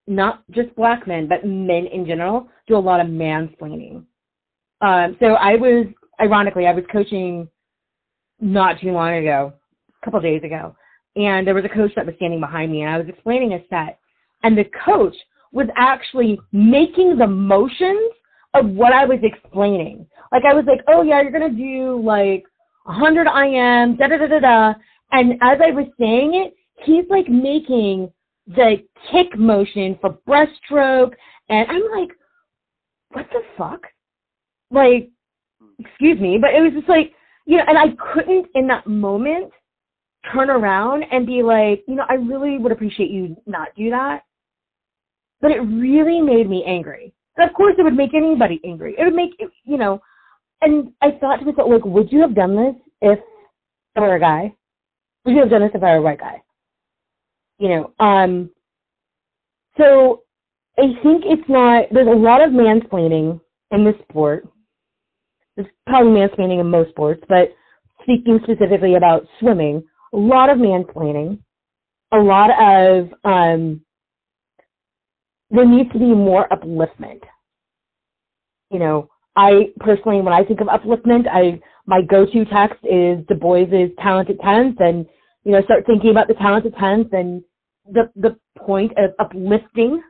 [0.06, 4.04] not just black men, but men in general do a lot of mansplaining.
[4.80, 5.86] Um, so I was,
[6.20, 7.48] ironically, I was coaching
[8.40, 9.52] not too long ago,
[10.00, 10.74] a couple days ago,
[11.14, 13.60] and there was a coach that was standing behind me, and I was explaining a
[13.70, 13.98] set,
[14.42, 15.14] and the coach
[15.52, 18.12] was actually making the motions
[18.54, 20.06] of what I was explaining.
[20.32, 22.44] Like I was like, oh yeah, you're gonna do like
[22.84, 24.74] 100 IM, da da da da da.
[25.12, 28.10] And as I was saying it, he's like making
[28.46, 28.76] the
[29.10, 31.12] kick motion for breaststroke,
[31.48, 32.10] and I'm like,
[33.10, 33.82] what the fuck?
[34.70, 35.10] Like,
[35.78, 37.12] excuse me, but it was just like,
[37.46, 39.52] you know, and I couldn't in that moment
[40.32, 44.22] turn around and be like, you know, I really would appreciate you not do that.
[45.40, 47.12] But it really made me angry.
[47.36, 48.94] And of course, it would make anybody angry.
[48.96, 49.32] It would make,
[49.64, 50.00] you know,
[50.60, 53.18] and I thought to myself, like, would you have done this if
[53.96, 54.54] I were a guy?
[55.24, 56.40] Would you have done this if I were a white guy?
[57.62, 58.50] You know, um,
[59.78, 60.24] so
[60.76, 63.40] I think it's not, there's a lot of mansplaining
[63.70, 64.48] in this sport.
[65.54, 67.54] There's probably mansplaining in most sports, but
[68.02, 71.38] speaking specifically about swimming, a lot of mansplaining,
[72.10, 73.82] a lot of, um,
[75.50, 77.20] there needs to be more upliftment.
[78.72, 83.36] You know, I personally, when I think of upliftment, I my go-to text is Du
[83.36, 85.06] Bois's Talented Tenth, and
[85.44, 87.44] you know, start thinking about the Talented Tenth and
[87.90, 90.02] the the point of uplifting,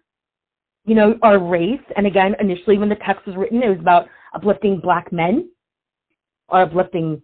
[0.85, 1.81] you know, our race.
[1.97, 5.51] And again, initially when the text was written, it was about uplifting black men,
[6.49, 7.23] or uplifting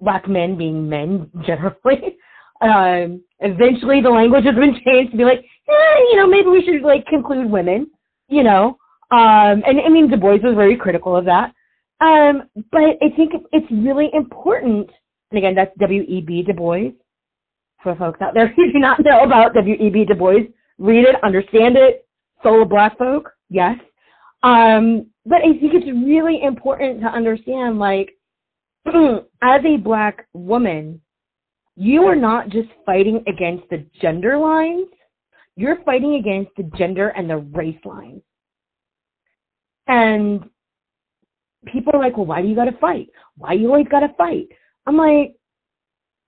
[0.00, 2.16] black men being men generally.
[2.62, 6.64] Um, eventually, the language has been changed to be like, eh, you know, maybe we
[6.64, 7.90] should like conclude women,
[8.28, 8.78] you know.
[9.10, 11.52] Um, and I mean, Du Bois was very critical of that.
[12.00, 14.90] Um, but I think it's really important,
[15.30, 16.44] and again, that's W.E.B.
[16.44, 16.92] Du Bois.
[17.86, 20.06] For folks out there who do not know about W.E.B.
[20.06, 20.40] Du Bois,
[20.76, 22.04] read it, understand it.
[22.42, 23.78] Soul of Black folk, yes.
[24.42, 28.10] Um, but I think it's really important to understand, like,
[28.86, 31.00] as a black woman,
[31.76, 34.88] you are not just fighting against the gender lines,
[35.54, 38.22] you're fighting against the gender and the race lines.
[39.86, 40.42] And
[41.66, 43.10] people are like, well, why do you got to fight?
[43.36, 44.48] Why you always got to fight?
[44.86, 45.35] I'm like,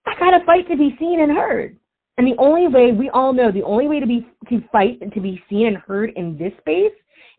[0.09, 1.77] I got to fight to be seen and heard.
[2.17, 5.13] And the only way we all know the only way to be to fight and
[5.13, 6.93] to be seen and heard in this space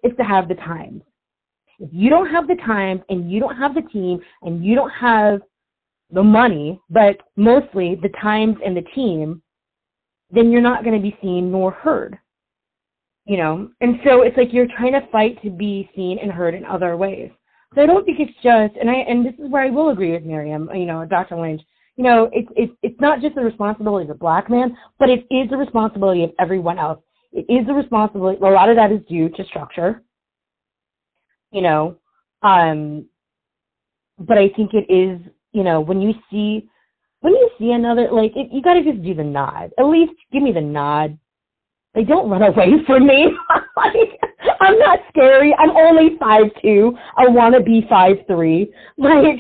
[0.04, 1.02] is to have the time.
[1.80, 4.92] If you don't have the time and you don't have the team and you don't
[4.92, 5.42] have
[6.12, 9.42] the money, but mostly the times and the team,
[10.32, 12.18] then you're not going to be seen nor heard.
[13.26, 16.56] You know, and so it's like you're trying to fight to be seen and heard
[16.56, 17.30] in other ways.
[17.76, 20.14] So I don't think it's just, and I and this is where I will agree
[20.14, 21.36] with Miriam, you know, Dr.
[21.36, 21.62] Lynch.
[22.00, 25.26] You know, it's it's it's not just the responsibility of the black man, but it
[25.30, 27.02] is the responsibility of everyone else.
[27.34, 28.40] It is the responsibility.
[28.42, 30.02] A lot of that is due to structure.
[31.52, 31.98] You know,
[32.42, 33.06] um,
[34.18, 35.20] but I think it is
[35.52, 36.70] you know, when you see
[37.20, 39.72] when you see another like it, you got to just do the nod.
[39.78, 41.20] At least give me the nod.
[41.96, 43.28] They don't run away from me.
[43.76, 44.22] like
[44.62, 45.54] I'm not scary.
[45.60, 46.98] I'm only five two.
[47.18, 48.74] I want to be five three.
[48.98, 49.40] Like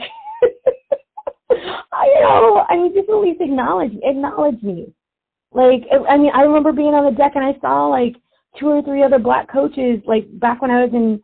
[1.64, 4.93] you know, I mean, just at least acknowledge acknowledge me.
[5.51, 8.16] Like I mean, I remember being on the deck and I saw like
[8.60, 11.22] two or three other black coaches like back when I was in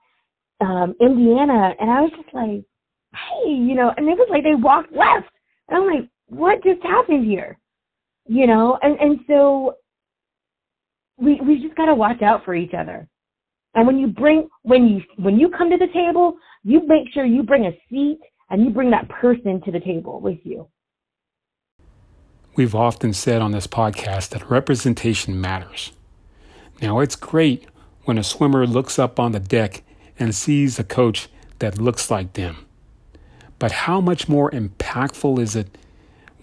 [0.62, 2.64] um Indiana, and I was just like,
[3.14, 5.30] hey, you know, and it was like they walked left.
[5.70, 7.58] And I'm like, what just happened here?
[8.28, 9.76] You know, and, and so
[11.18, 13.08] we we just gotta watch out for each other.
[13.76, 17.26] And when you bring when you when you come to the table, you make sure
[17.26, 18.20] you bring a seat
[18.50, 20.68] and you bring that person to the table with you.
[22.56, 25.92] We've often said on this podcast that representation matters.
[26.82, 27.66] Now, it's great
[28.06, 29.84] when a swimmer looks up on the deck
[30.18, 31.28] and sees a coach
[31.60, 32.66] that looks like them.
[33.60, 35.78] But how much more impactful is it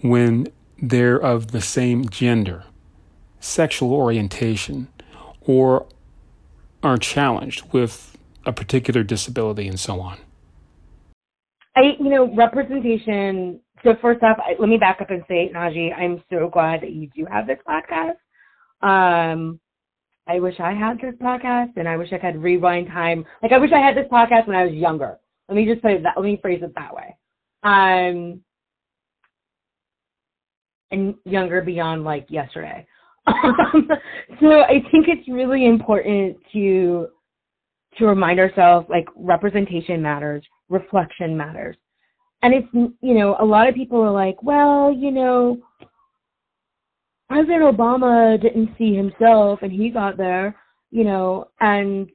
[0.01, 0.47] when
[0.81, 2.63] they're of the same gender,
[3.39, 4.87] sexual orientation,
[5.41, 5.85] or
[6.81, 10.17] are challenged with a particular disability and so on?
[11.75, 13.59] I, you know, representation.
[13.83, 16.91] So first off, I, let me back up and say, Najee, I'm so glad that
[16.91, 18.15] you do have this podcast.
[18.81, 19.59] Um,
[20.27, 23.25] I wish I had this podcast, and I wish I could rewind time.
[23.41, 25.17] Like I wish I had this podcast when I was younger.
[25.49, 26.13] Let me just say that.
[26.15, 27.17] Let me phrase it that way.
[27.63, 28.41] Um,
[30.91, 32.85] and younger beyond like yesterday.
[33.27, 37.07] so I think it's really important to
[37.97, 41.75] to remind ourselves like representation matters, reflection matters.
[42.41, 45.57] And it's you know, a lot of people are like, well, you know,
[47.29, 50.55] President Obama didn't see himself and he got there,
[50.91, 52.09] you know, and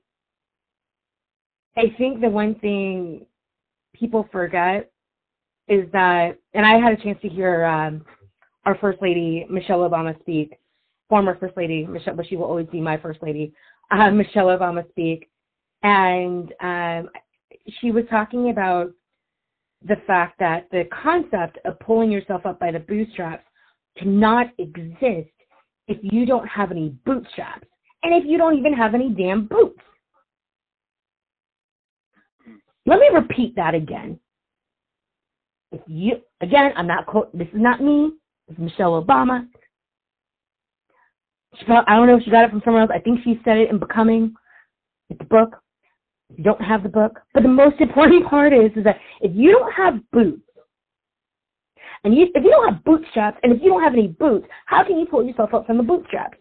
[1.76, 3.26] I think the one thing
[3.94, 4.90] people forget
[5.68, 8.04] is that, and I had a chance to hear um,
[8.64, 10.58] our First Lady, Michelle Obama, speak,
[11.08, 13.52] former First Lady, Michelle, but she will always be my First Lady,
[13.90, 15.28] uh, Michelle Obama speak.
[15.82, 17.10] And um,
[17.80, 18.90] she was talking about
[19.86, 23.44] the fact that the concept of pulling yourself up by the bootstraps
[23.96, 25.30] cannot exist
[25.86, 27.66] if you don't have any bootstraps
[28.02, 29.80] and if you don't even have any damn boots.
[32.86, 34.18] Let me repeat that again.
[35.72, 37.36] If you, again, I'm not, quote.
[37.36, 38.12] this is not me,
[38.48, 39.46] it's Michelle Obama.
[41.58, 42.90] She I don't know if she got it from somewhere else.
[42.94, 44.34] I think she said it in Becoming.
[45.10, 45.60] It's a book.
[46.36, 47.20] You don't have the book.
[47.34, 50.42] But the most important part is, is that if you don't have boots,
[52.04, 54.84] and you, if you don't have bootstraps, and if you don't have any boots, how
[54.84, 56.38] can you pull yourself up from the bootstraps?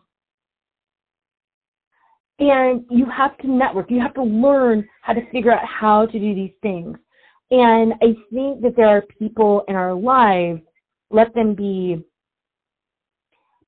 [2.40, 3.90] And you have to network.
[3.90, 6.96] You have to learn how to figure out how to do these things.
[7.50, 10.62] And I think that there are people in our lives,
[11.10, 12.04] let them be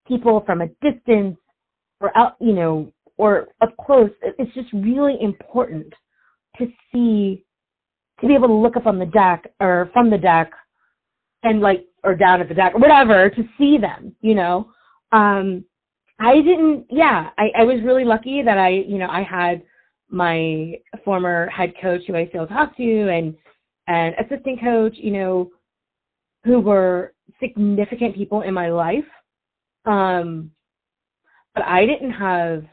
[0.07, 1.37] people from a distance
[2.01, 4.11] or out, you know, or up close.
[4.21, 5.91] It's just really important
[6.59, 7.43] to see,
[8.21, 10.51] to be able to look up on the deck or from the deck
[11.43, 14.69] and like, or down at the deck or whatever to see them, you know.
[15.11, 15.65] Um,
[16.19, 19.63] I didn't, yeah, I, I was really lucky that I, you know, I had
[20.09, 20.73] my
[21.05, 23.35] former head coach who I still talk to and,
[23.87, 25.49] and assistant coach, you know,
[26.43, 29.05] who were significant people in my life.
[29.85, 30.51] Um,
[31.55, 32.65] but I didn't have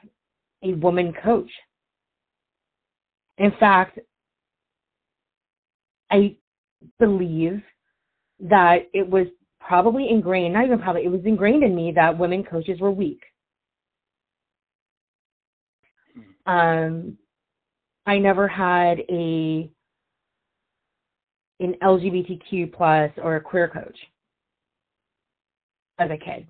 [0.62, 1.50] a woman coach.
[3.38, 3.98] In fact,
[6.10, 6.36] I
[6.98, 7.62] believe
[8.40, 9.26] that it was
[9.60, 13.20] probably ingrained, not even probably, it was ingrained in me that women coaches were weak.
[16.46, 17.18] Um,
[18.06, 19.68] I never had a
[21.58, 23.96] an LGBTQ plus or a queer coach
[25.98, 26.46] as a kid.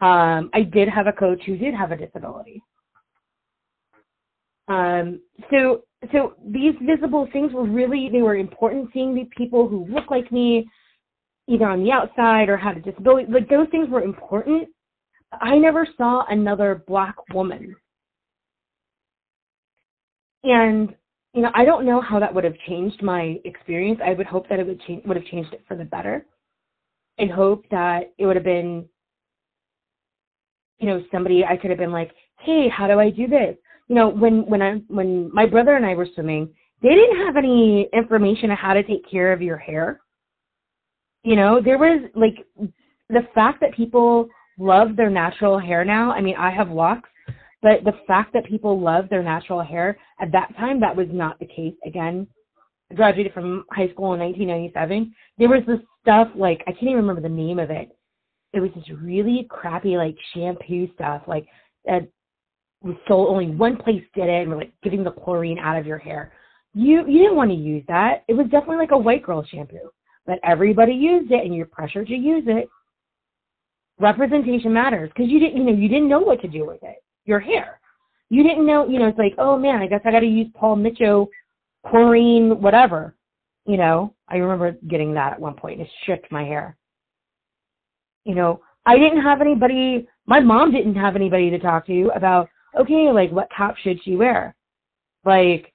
[0.00, 2.62] Um, I did have a coach who did have a disability.
[4.68, 8.90] Um, so so these visible things were really they were important.
[8.92, 10.66] Seeing the people who look like me,
[11.48, 14.68] either on the outside or had a disability, like those things were important.
[15.40, 17.76] I never saw another black woman.
[20.44, 20.94] And
[21.34, 24.00] you know, I don't know how that would have changed my experience.
[24.04, 26.26] I would hope that it would change would have changed it for the better.
[27.18, 28.88] And hope that it would have been
[30.78, 33.56] you know, somebody I could have been like, "Hey, how do I do this?"
[33.88, 37.36] You know, when when I when my brother and I were swimming, they didn't have
[37.36, 40.00] any information on how to take care of your hair.
[41.22, 42.44] You know, there was like
[43.08, 44.28] the fact that people
[44.58, 46.12] love their natural hair now.
[46.12, 47.08] I mean, I have locks,
[47.62, 51.38] but the fact that people love their natural hair at that time, that was not
[51.38, 51.74] the case.
[51.84, 52.26] Again,
[52.90, 55.14] I graduated from high school in 1997.
[55.38, 57.96] There was this stuff like I can't even remember the name of it
[58.56, 61.46] it was this really crappy like shampoo stuff like
[61.84, 62.08] that
[63.08, 65.98] sold only one place did it and were like getting the chlorine out of your
[65.98, 66.32] hair.
[66.74, 68.24] You you didn't want to use that.
[68.28, 69.90] It was definitely like a white girl shampoo.
[70.26, 72.68] But everybody used it and you're pressured to use it.
[73.98, 77.02] Representation matters because you didn't you know you didn't know what to do with it.
[77.24, 77.80] Your hair.
[78.28, 80.48] You didn't know you know it's like oh man i guess i got to use
[80.54, 81.28] paul mitchell
[81.86, 83.14] chlorine whatever.
[83.64, 85.80] You know i remember getting that at one point.
[85.80, 86.76] It stripped my hair.
[88.24, 92.48] You know, I didn't have anybody, my mom didn't have anybody to talk to about,
[92.78, 94.54] okay, like what top should she wear?
[95.24, 95.72] Like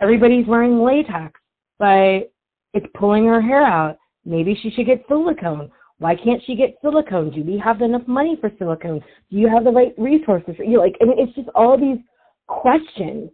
[0.00, 1.40] everybody's wearing latex,
[1.78, 2.32] but
[2.74, 3.96] it's pulling her hair out.
[4.24, 5.70] Maybe she should get silicone.
[5.98, 7.30] Why can't she get silicone?
[7.30, 9.00] Do we have enough money for silicone?
[9.30, 10.54] Do you have the right resources?
[10.58, 11.98] You like, I mean, it's just all these
[12.46, 13.30] questions,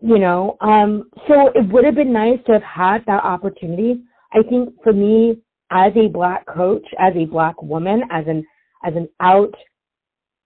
[0.00, 0.56] you know.
[0.60, 4.02] Um, so it would have been nice to have had that opportunity.
[4.32, 5.40] I think for me,
[5.70, 8.44] as a black coach, as a black woman, as an
[8.84, 9.54] as an out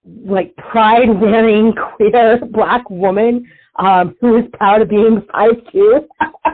[0.05, 3.47] like pride wearing queer black woman
[3.77, 6.07] um, who is proud of being five two.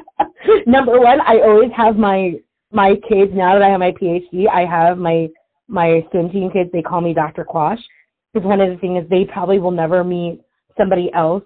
[0.67, 2.35] Number one, I always have my
[2.73, 4.49] my kids now that I have my PhD.
[4.49, 5.29] I have my
[5.69, 6.71] my swim team kids.
[6.73, 7.45] They call me Dr.
[7.45, 7.81] Quash
[8.33, 10.41] because one of the things is they probably will never meet
[10.77, 11.45] somebody else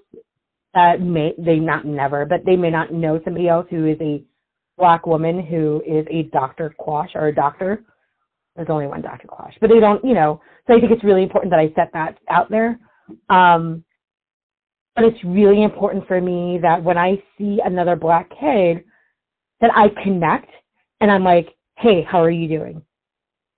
[0.75, 4.23] that may they not never, but they may not know somebody else who is a
[4.79, 6.75] black woman who is a Dr.
[6.79, 7.85] Quash or a doctor.
[8.57, 9.29] There's only one Dr.
[9.29, 10.41] Quash, but they don't, you know.
[10.67, 12.79] So I think it's really important that I set that out there.
[13.29, 13.85] Um,
[14.95, 18.85] but it's really important for me that when I see another black kid,
[19.61, 20.51] that I connect
[21.01, 21.49] and I'm like,
[21.79, 22.83] hey, how are you doing?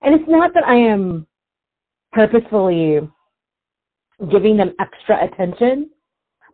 [0.03, 1.27] And it's not that I am
[2.13, 3.01] purposefully
[4.31, 5.91] giving them extra attention,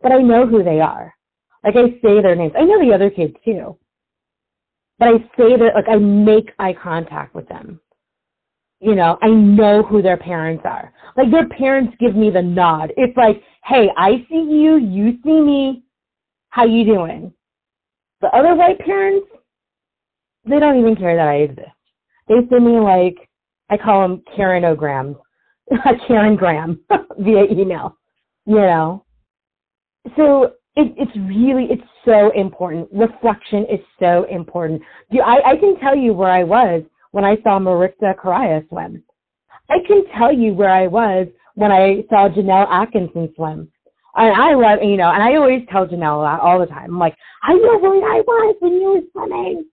[0.01, 1.13] but I know who they are.
[1.63, 2.53] Like I say their names.
[2.57, 3.77] I know the other kids too
[5.01, 7.81] but I say that like I make eye contact with them.
[8.81, 10.91] You know, I know who their parents are.
[11.15, 12.91] Like their parents give me the nod.
[12.97, 15.83] It's like, hey, I see you, you see me.
[16.49, 17.31] How you doing?
[18.21, 19.27] The other white parents,
[20.45, 21.69] they don't even care that I exist.
[22.27, 23.29] They send me like,
[23.69, 25.15] I call them Karen O'Grams,
[26.07, 26.81] Karen Graham
[27.19, 27.97] via email,
[28.45, 29.05] you know.
[30.17, 32.89] So it, it's really, it's so important.
[32.91, 34.81] Reflection is so important.
[35.13, 39.03] I, I can tell you where I was when I saw Maritza Correia swim.
[39.69, 43.71] I can tell you where I was when I saw Janelle Atkinson swim.
[44.15, 46.91] And I love, you know, and I always tell Janelle that all the time.
[46.91, 49.65] I'm like, I know where I was when you were swimming.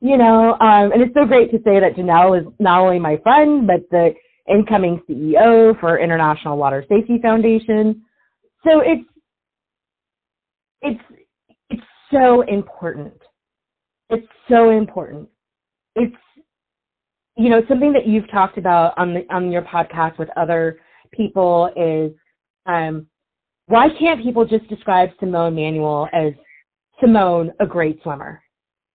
[0.00, 3.16] You know, um, and it's so great to say that Janelle is not only my
[3.22, 4.14] friend, but the
[4.50, 8.02] incoming CEO for International Water Safety Foundation.
[8.64, 9.08] So it's,
[10.82, 11.00] it's,
[11.70, 13.14] it's so important.
[14.10, 15.28] It's so important.
[15.94, 16.14] It's,
[17.36, 20.80] you know, something that you've talked about on the, on your podcast with other
[21.12, 22.12] people is,
[22.66, 23.06] um,
[23.66, 26.32] why can't people just describe Simone Manuel as
[27.00, 28.42] Simone, a great swimmer?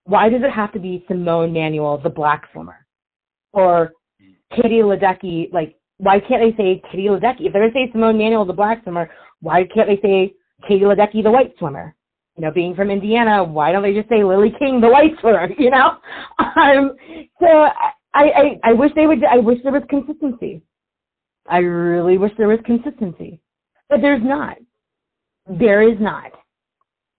[0.05, 2.86] Why does it have to be Simone Manuel, the black swimmer?
[3.52, 3.93] Or
[4.55, 7.47] Katie Ledecky, like, why can't they say Katie Ledecky?
[7.47, 9.10] If they're to say Simone Manuel, the black swimmer,
[9.40, 10.35] why can't they say
[10.66, 11.94] Katie Ledecky, the white swimmer?
[12.36, 15.48] You know, being from Indiana, why don't they just say Lily King, the white swimmer?
[15.59, 15.97] You know,
[16.39, 16.93] um,
[17.40, 17.69] so
[18.14, 19.22] I, I, I wish they would.
[19.24, 20.62] I wish there was consistency.
[21.48, 23.40] I really wish there was consistency.
[23.89, 24.56] But there's not.
[25.47, 26.32] There is not.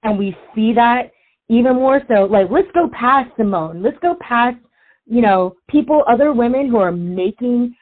[0.03, 1.11] And we see that
[1.49, 2.25] even more so.
[2.25, 3.81] Like, let's go past Simone.
[3.81, 4.57] Let's go past,
[5.05, 7.75] you know, people, other women who are making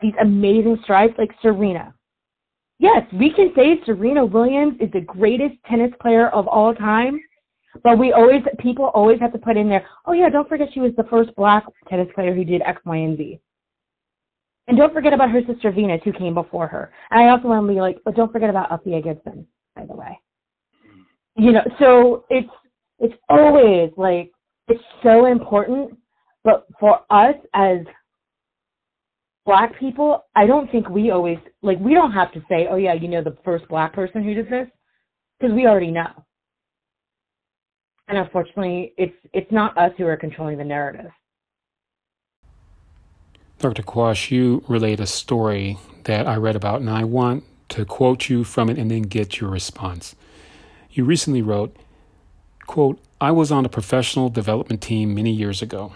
[0.00, 1.94] these amazing strides, like Serena.
[2.78, 7.18] Yes, we can say Serena Williams is the greatest tennis player of all time,
[7.82, 10.80] but we always, people always have to put in there, oh yeah, don't forget she
[10.80, 13.40] was the first black tennis player who did X, Y, and Z.
[14.66, 16.90] And don't forget about her sister Venus, who came before her.
[17.10, 19.46] And I also want to be like, but don't forget about Althea Gibson,
[19.76, 20.18] by the way.
[21.36, 22.48] You know, so it's
[22.98, 24.30] it's always like
[24.68, 25.98] it's so important.
[26.44, 27.78] But for us as
[29.44, 32.94] black people, I don't think we always like we don't have to say, oh yeah,
[32.94, 34.68] you know the first black person who did this,
[35.38, 36.24] because we already know.
[38.08, 41.10] And unfortunately, it's it's not us who are controlling the narrative.
[43.58, 43.82] Dr.
[43.82, 48.44] Quash, you relate a story that I read about, and I want to quote you
[48.44, 50.14] from it and then get your response.
[50.90, 51.74] You recently wrote,
[52.66, 55.94] quote, I was on a professional development team many years ago,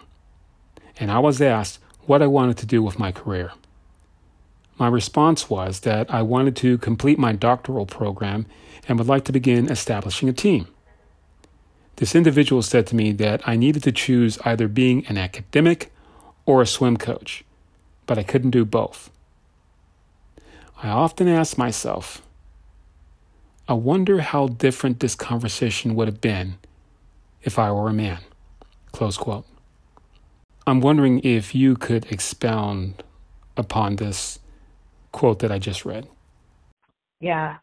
[0.99, 3.53] and I was asked what I wanted to do with my career.
[4.79, 8.47] My response was that I wanted to complete my doctoral program
[8.87, 10.69] and would like to begin establishing a team.
[11.99, 15.93] This individual said to me that I needed to choose either being an academic
[16.47, 17.45] or a swim coach
[18.09, 19.11] but I couldn't do both.
[20.83, 22.23] I often ask myself,
[23.69, 26.57] I wonder how different this conversation would have been
[27.43, 28.21] if I were a man.
[28.91, 29.45] Close quote.
[30.67, 33.05] I'm wondering if you could expound
[33.57, 34.39] upon this
[35.13, 36.09] quote that I just read.
[37.21, 37.59] Yeah.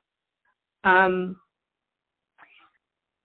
[0.84, 1.38] Um,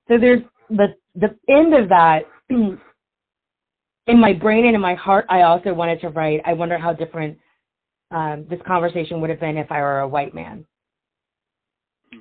[0.09, 2.79] so there's the the end of that in
[4.21, 7.39] my brain and in my heart, I also wanted to write, I wonder how different
[8.11, 10.65] um, this conversation would have been if I were a white man,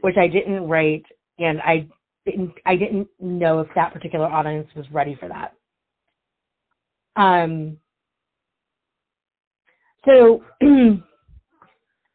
[0.02, 1.06] which I didn't write,
[1.40, 1.88] and I
[2.26, 5.54] didn't, I didn't know if that particular audience was ready for that.
[7.16, 7.78] Um,
[10.06, 10.44] so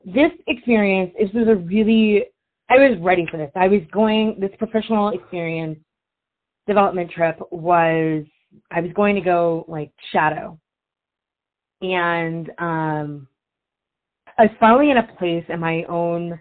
[0.04, 2.24] this experience, this was a really,
[2.70, 3.50] I was ready for this.
[3.56, 5.78] I was going, this professional experience
[6.66, 8.24] development trip was
[8.70, 10.58] I was going to go like shadow.
[11.82, 13.28] And um
[14.38, 16.38] I was finally in a place in my own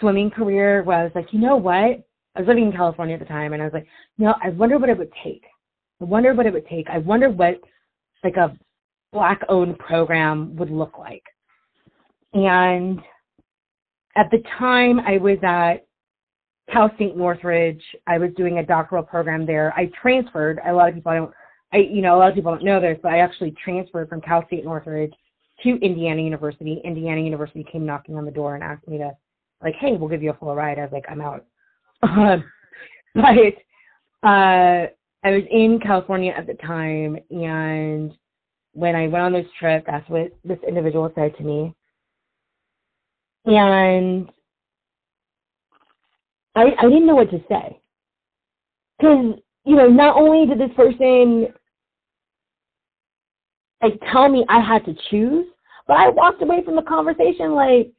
[0.00, 2.04] swimming career where I was like, you know what?
[2.36, 4.50] I was living in California at the time and I was like, you know, I
[4.50, 5.42] wonder what it would take.
[6.00, 6.88] I wonder what it would take.
[6.88, 7.60] I wonder what
[8.22, 8.56] like a
[9.12, 11.24] black owned program would look like.
[12.34, 13.00] And
[14.16, 15.87] at the time I was at
[16.72, 17.82] Cal State Northridge.
[18.06, 19.72] I was doing a doctoral program there.
[19.76, 20.60] I transferred.
[20.66, 21.32] A lot of people I don't.
[21.72, 24.20] I you know a lot of people don't know this, but I actually transferred from
[24.20, 25.12] Cal State Northridge
[25.62, 26.80] to Indiana University.
[26.84, 29.10] Indiana University came knocking on the door and asked me to,
[29.62, 30.78] like, hey, we'll give you a full ride.
[30.78, 31.44] I was like, I'm out.
[32.00, 32.44] Um,
[33.14, 34.86] but uh,
[35.24, 38.12] I was in California at the time, and
[38.72, 41.74] when I went on this trip, that's what this individual said to me.
[43.46, 44.30] And
[46.54, 47.80] I, I didn't know what to say.
[48.98, 49.34] Because,
[49.64, 51.48] you know, not only did this person
[53.82, 55.46] like tell me I had to choose,
[55.86, 57.92] but I walked away from the conversation like,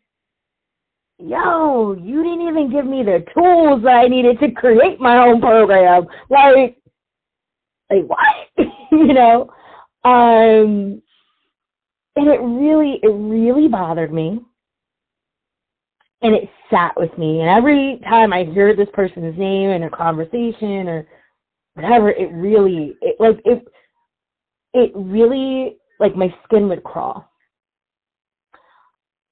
[1.18, 5.42] yo, you didn't even give me the tools that I needed to create my own
[5.42, 6.06] program.
[6.30, 6.78] Like,
[7.90, 8.68] like what?
[8.92, 9.50] you know?
[10.04, 11.02] Um,
[12.16, 14.40] and it really, it really bothered me.
[16.22, 17.42] And it sat with me.
[17.42, 21.08] And every time I heard this person's name in a conversation or
[21.74, 23.66] whatever, it really, it like, it,
[24.74, 27.26] it really, like my skin would crawl.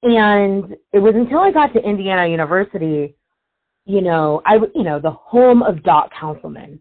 [0.02, 3.16] And it was until I got to Indiana University,
[3.84, 6.80] you know, I, you know, the home of Doc Counsilman,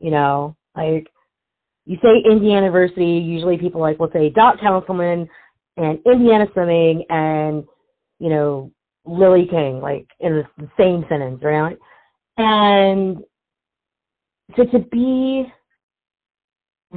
[0.00, 1.06] you know, like
[1.86, 5.28] you say Indiana University, usually people like will say Doc Counsilman
[5.76, 7.64] and Indiana Swimming and,
[8.18, 8.70] you know,
[9.08, 11.76] Lily King, like in the, same sentence, right?
[12.36, 13.18] And
[14.56, 15.46] so to be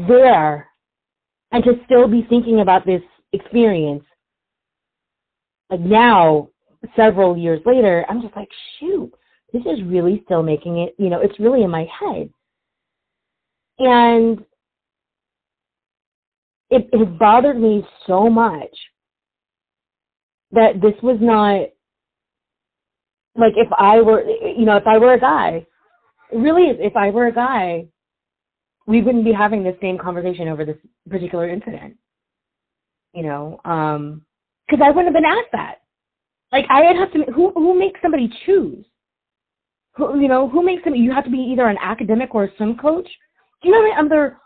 [0.07, 0.67] there
[1.51, 3.01] and to still be thinking about this
[3.33, 4.03] experience,
[5.69, 6.49] like now,
[6.95, 9.11] several years later, I'm just like, shoot,
[9.53, 12.29] this is really still making it, you know, it's really in my head.
[13.79, 14.39] And
[16.69, 18.75] it, it bothered me so much
[20.51, 21.69] that this was not
[23.35, 25.65] like if I were, you know, if I were a guy,
[26.33, 27.87] really, if I were a guy,
[28.87, 30.77] we wouldn't be having the same conversation over this
[31.09, 31.95] particular incident.
[33.13, 34.25] You know, um,
[34.67, 35.75] because I wouldn't have been asked that.
[36.51, 37.31] Like I'd have to.
[37.31, 38.85] Who who makes somebody choose?
[39.95, 40.95] Who you know who makes them?
[40.95, 43.07] You have to be either an academic or a swim coach.
[43.61, 44.37] Do you know many other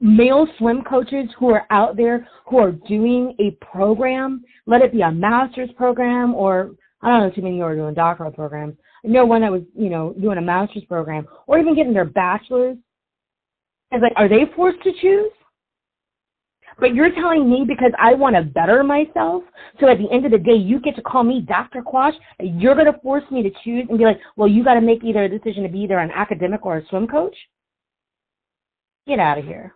[0.00, 5.02] male swim coaches who are out there who are doing a program, let it be
[5.02, 6.72] a master's program or
[7.02, 8.74] I don't know too many who are doing doctoral programs.
[9.04, 12.04] I know one that was, you know, doing a master's program or even getting their
[12.04, 12.76] bachelor's.
[13.90, 15.32] It's like, are they forced to choose?
[16.78, 19.42] But you're telling me because I want to better myself,
[19.80, 21.82] so at the end of the day, you get to call me Dr.
[21.82, 24.80] Quash, you're going to force me to choose and be like, well, you got to
[24.80, 27.36] make either a decision to be either an academic or a swim coach?
[29.06, 29.74] Get out of here.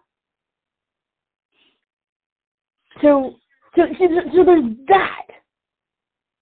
[3.02, 3.34] So,
[3.76, 5.33] so, so, so there's that.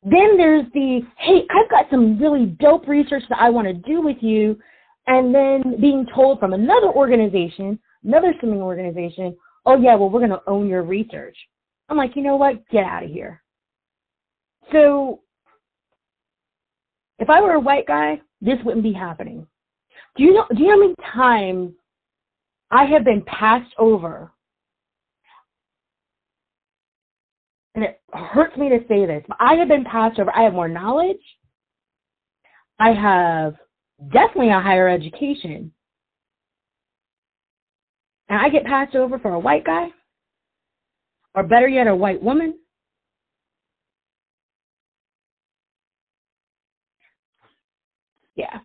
[0.02, 4.00] Then there's the, hey, I've got some really dope research that I want to do
[4.00, 4.58] with you.
[5.06, 10.30] And then being told from another organization, another swimming organization, oh yeah, well, we're going
[10.30, 11.36] to own your research.
[11.88, 12.68] I'm like, you know what?
[12.70, 13.42] Get out of here.
[14.72, 15.20] So
[17.18, 19.46] if I were a white guy, this wouldn't be happening.
[20.16, 21.72] Do you know, do you know how many times
[22.70, 24.32] I have been passed over
[27.74, 30.34] and it hurts me to say this, but I have been passed over.
[30.34, 31.16] I have more knowledge.
[32.78, 33.54] I have
[34.12, 35.72] definitely a higher education.
[38.28, 39.88] And I get passed over for a white guy,
[41.34, 42.58] or better yet, a white woman.
[48.34, 48.60] Yeah.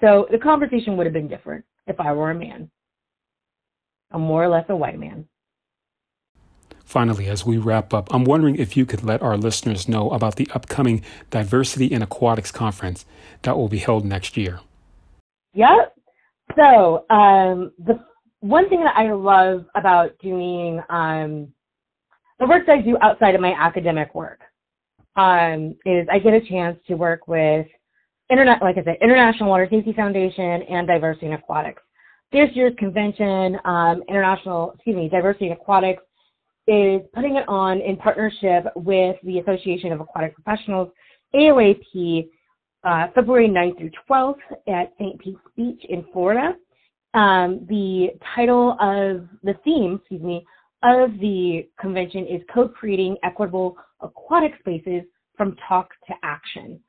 [0.00, 2.70] So the conversation would have been different if I were a man.
[4.10, 5.28] I'm more or less a white man.
[6.84, 10.36] Finally, as we wrap up, I'm wondering if you could let our listeners know about
[10.36, 13.04] the upcoming Diversity in Aquatics Conference
[13.42, 14.60] that will be held next year.
[15.54, 15.94] Yep.
[16.56, 17.98] So, um, the
[18.40, 21.48] one thing that I love about doing um,
[22.38, 24.40] the work that I do outside of my academic work
[25.16, 27.66] um, is I get a chance to work with
[28.30, 31.82] internet, like I said, International Water Safety Foundation and Diversity in Aquatics.
[32.32, 36.02] This year's convention, um, International, excuse me, Diversity in Aquatics
[36.66, 40.90] is putting it on in partnership with the Association of Aquatic Professionals,
[41.34, 42.28] AOAP,
[42.84, 44.34] uh, February 9th through 12th
[44.68, 45.18] at St.
[45.20, 46.54] Pete's Beach in Florida.
[47.14, 50.44] Um, the title of the theme, excuse me,
[50.82, 55.02] of the convention is co-creating equitable aquatic spaces
[55.36, 56.80] from talk to action.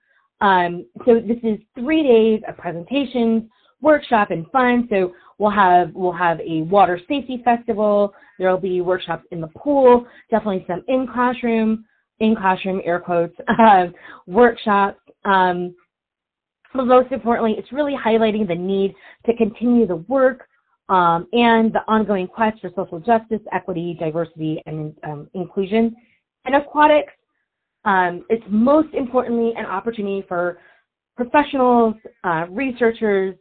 [0.42, 3.44] Um, so this is three days of presentations,
[3.86, 4.88] workshop, and fun.
[4.90, 8.14] So we'll have we'll have a water safety festival.
[8.38, 11.86] There will be workshops in the pool, definitely some in classroom,
[12.20, 13.86] in classroom air quotes uh,
[14.28, 15.00] workshops.
[15.24, 15.76] Um,
[16.74, 18.94] but most importantly, it's really highlighting the need
[19.26, 20.48] to continue the work
[20.90, 25.96] um, and the ongoing quest for social justice, equity, diversity, and um, inclusion.
[26.44, 27.14] And aquatics,
[27.86, 30.60] um, it's most importantly an opportunity for
[31.16, 33.36] professionals, uh, researchers,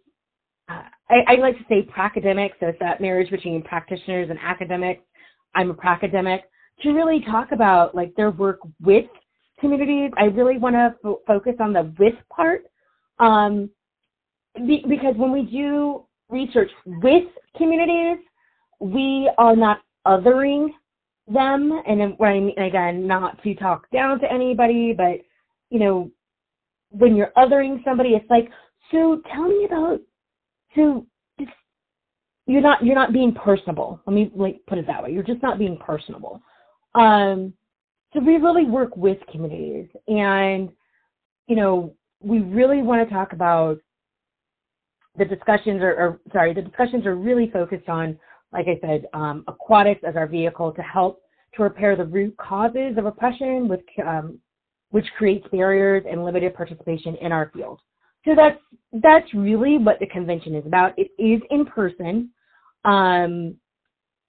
[0.69, 0.85] I,
[1.29, 5.03] I, like to say pracademic, so it's that marriage between practitioners and academics.
[5.55, 6.41] I'm a pracademic
[6.83, 9.05] to really talk about like their work with
[9.61, 10.11] communities.
[10.17, 12.65] I really want to fo- focus on the with part
[13.19, 13.71] um,
[14.67, 17.25] be, because when we do research with
[17.57, 18.25] communities,
[18.81, 20.69] we are not othering
[21.29, 21.83] them.
[21.87, 25.21] And when I mean, again, not to talk down to anybody, but
[25.71, 26.11] you know,
[26.91, 28.49] when you're othering somebody, it's like,
[28.91, 30.01] so tell me about
[30.75, 31.07] so
[32.47, 34.01] you're not you're not being personable.
[34.07, 35.13] Let me like put it that way.
[35.13, 36.43] You're just not being personable.
[36.95, 37.55] Um,
[38.13, 40.71] so we really work with communities, and
[41.47, 43.79] you know we really want to talk about
[45.17, 48.19] the discussions are, or sorry, the discussions are really focused on,
[48.53, 51.23] like I said, um, aquatics as our vehicle to help
[51.55, 54.39] to repair the root causes of oppression, with um,
[54.91, 57.81] which creates barriers and limited participation in our field.
[58.25, 58.59] So that's
[58.93, 60.93] that's really what the convention is about.
[60.99, 62.31] It is in person.
[62.85, 63.57] Um,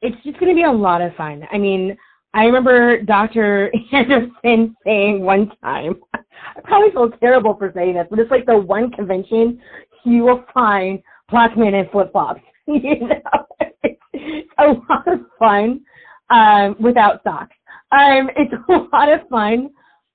[0.02, 1.44] it's just going to be a lot of fun.
[1.52, 1.96] I mean,
[2.34, 3.72] I remember Dr.
[3.94, 8.58] Anderson saying one time, I probably feel terrible for saying this, but it's like the
[8.58, 9.62] one convention
[10.04, 12.42] you will find black men in flip flops.
[12.68, 13.48] you know,
[13.84, 15.82] it's a lot of fun
[16.30, 17.56] um, without socks.
[17.92, 19.70] Um, it's a lot of fun.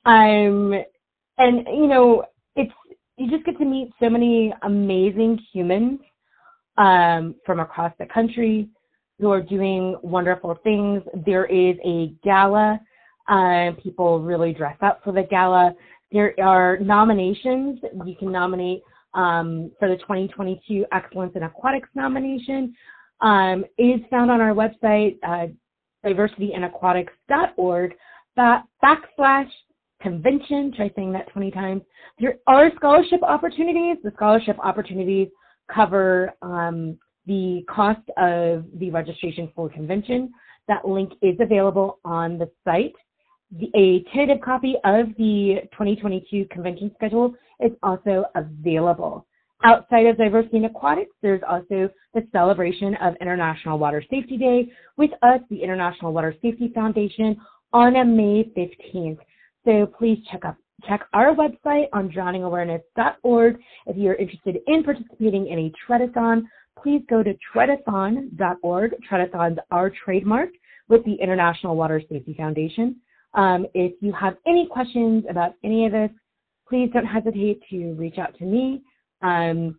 [0.04, 0.74] Um,
[1.38, 2.24] and you know,
[3.20, 6.00] you just get to meet so many amazing humans
[6.78, 8.70] um, from across the country
[9.18, 11.02] who are doing wonderful things.
[11.26, 12.80] There is a gala.
[13.28, 15.74] Uh, people really dress up for the gala.
[16.10, 17.78] There are nominations.
[18.06, 18.80] You can nominate
[19.12, 22.74] um, for the 2022 Excellence in Aquatics nomination.
[23.20, 25.48] Um, is found on our website, uh,
[26.06, 27.92] diversityinaquatics.org,
[28.34, 29.50] back, backslash
[30.00, 30.72] convention.
[30.74, 31.82] Try saying that 20 times.
[32.18, 33.96] There are scholarship opportunities.
[34.02, 35.28] The scholarship opportunities
[35.72, 40.32] cover um, the cost of the registration for convention.
[40.68, 42.94] That link is available on the site.
[43.58, 49.26] The, a tentative copy of the 2022 convention schedule is also available.
[49.62, 55.10] Outside of Diversity and Aquatics, there's also the celebration of International Water Safety Day with
[55.22, 57.38] us, the International Water Safety Foundation,
[57.72, 59.18] on May 15th.
[59.64, 60.56] So please check up
[60.88, 63.58] check our website on drowningawareness.org.
[63.86, 66.42] If you're interested in participating in a treadathon,
[66.82, 68.94] please go to treadathon.org.
[69.10, 70.56] Treadathons are trademarked
[70.88, 72.96] with the International Water Safety Foundation.
[73.34, 76.10] Um, if you have any questions about any of this,
[76.68, 78.82] please don't hesitate to reach out to me.
[79.22, 79.78] Um,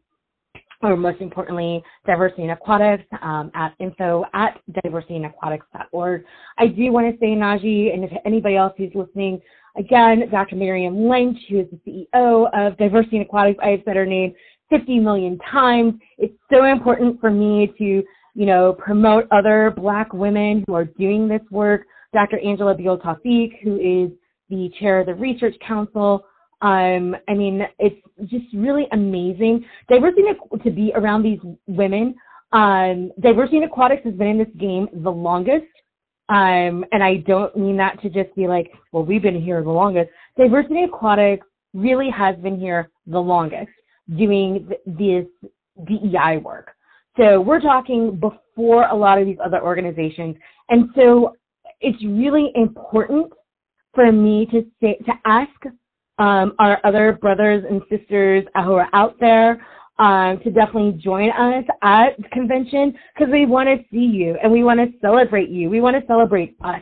[0.83, 6.23] or most importantly, Diversity in Aquatics um, at info at diversityinaquatics.org.
[6.57, 9.39] I do want to say, Najee, and if anybody else who's listening,
[9.77, 10.55] again, Dr.
[10.55, 14.33] Miriam Lynch, who is the CEO of Diversity in Aquatics, I have said her name
[14.69, 15.93] 50 million times.
[16.17, 21.27] It's so important for me to, you know, promote other Black women who are doing
[21.27, 21.85] this work.
[22.13, 22.39] Dr.
[22.39, 24.11] Angela Beale-Tawfeeq, who is
[24.49, 26.25] the chair of the Research Council.
[26.61, 27.95] Um, I mean, it's
[28.29, 29.65] just really amazing.
[29.89, 30.23] Diversity
[30.63, 32.15] to be around these women.
[32.53, 35.65] Um, diversity in aquatics has been in this game the longest.
[36.29, 39.69] Um, and I don't mean that to just be like, well, we've been here the
[39.69, 40.09] longest.
[40.37, 43.71] Diversity aquatics really has been here the longest
[44.17, 45.25] doing this
[45.85, 46.71] DEI work.
[47.17, 50.35] So we're talking before a lot of these other organizations.
[50.69, 51.35] And so
[51.81, 53.31] it's really important
[53.93, 55.49] for me to say, to ask
[56.17, 59.65] um, our other brothers and sisters who are out there
[60.01, 64.63] um, to definitely join us at convention because we want to see you and we
[64.63, 65.69] want to celebrate you.
[65.69, 66.81] We want to celebrate us.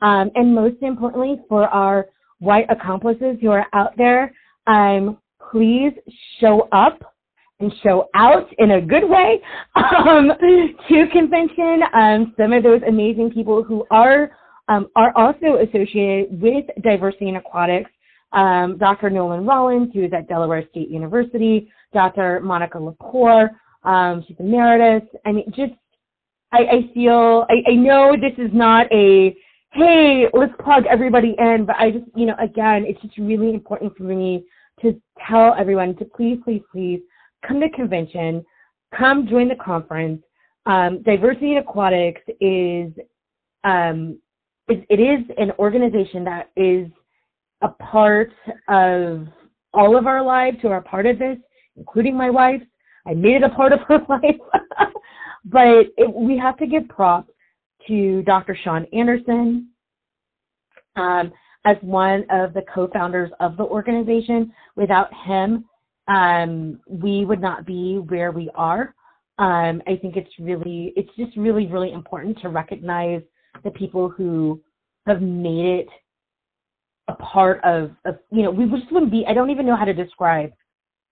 [0.00, 2.06] Um, and most importantly, for our
[2.38, 4.32] white accomplices who are out there,
[4.68, 5.18] um,
[5.50, 5.92] please
[6.40, 7.00] show up
[7.58, 9.40] and show out in a good way
[9.74, 10.30] um,
[10.88, 11.82] to convention.
[11.92, 14.30] Um, some of those amazing people who are
[14.68, 17.90] um, are also associated with diversity in aquatics.
[18.34, 19.10] Um, Dr.
[19.10, 22.40] Nolan Rollins, who is at Delaware State University, Dr.
[22.40, 23.50] Monica Lepore,
[23.84, 25.08] um, she's emeritus.
[25.24, 25.72] I mean, just
[26.52, 29.36] I, I feel I, I know this is not a
[29.72, 33.96] hey, let's plug everybody in, but I just you know again, it's just really important
[33.96, 34.44] for me
[34.82, 37.00] to tell everyone to please, please, please
[37.46, 38.44] come to convention,
[38.96, 40.22] come join the conference.
[40.66, 42.92] Um, Diversity in Aquatics is,
[43.64, 44.18] um,
[44.68, 46.88] it, it is an organization that is
[47.64, 48.30] a part
[48.68, 49.26] of
[49.72, 51.38] all of our lives who are part of this,
[51.76, 52.60] including my wife.
[53.06, 54.36] I made it a part of her life.
[55.46, 57.30] but it, we have to give props
[57.88, 58.56] to Dr.
[58.62, 59.70] Sean Anderson,
[60.96, 61.32] um,
[61.64, 64.52] as one of the co-founders of the organization.
[64.76, 65.64] Without him,
[66.08, 68.94] um, we would not be where we are.
[69.38, 73.22] Um, I think it's really, it's just really, really important to recognize
[73.64, 74.60] the people who
[75.06, 75.88] have made it
[77.08, 79.84] a part of, of you know, we just wouldn't be, I don't even know how
[79.84, 80.52] to describe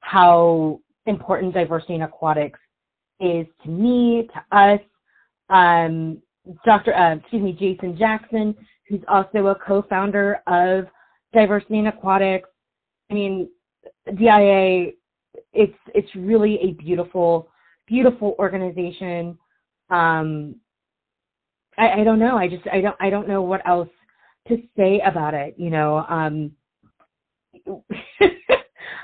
[0.01, 2.59] how important diversity in aquatics
[3.21, 4.81] is to me, to us.
[5.49, 6.23] Um,
[6.65, 6.95] Dr.
[6.95, 8.55] Uh, excuse me, Jason Jackson,
[8.89, 10.87] who's also a co-founder of
[11.33, 12.49] Diversity in Aquatics.
[13.11, 13.49] I mean,
[14.19, 14.93] DIA,
[15.53, 17.49] it's it's really a beautiful,
[17.87, 19.39] beautiful organization.
[19.91, 20.57] um,
[21.79, 22.37] I, I don't know.
[22.37, 23.89] I just I don't I don't know what else
[24.49, 25.55] to say about it.
[25.57, 26.53] You know, um,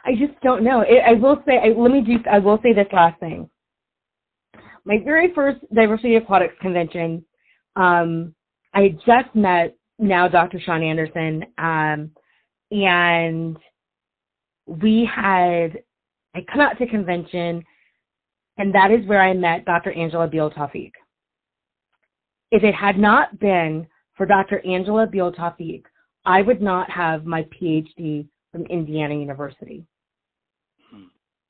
[0.04, 0.80] I just don't know.
[0.82, 1.58] It, I will say.
[1.58, 2.18] I, let me do.
[2.30, 3.48] I will say this last thing.
[4.84, 7.24] My very first diversity aquatics convention,
[7.76, 8.34] um,
[8.72, 10.60] I had just met now Dr.
[10.60, 12.10] Sean Anderson, um,
[12.70, 13.56] and
[14.66, 15.78] we had
[16.34, 17.64] I come out to convention,
[18.58, 19.92] and that is where I met Dr.
[19.92, 20.52] Angela Beale.
[22.50, 23.86] If it had not been
[24.18, 24.60] for Dr.
[24.66, 25.84] Angela Beale-Tawfeeq,
[26.26, 29.86] I would not have my PhD from Indiana University.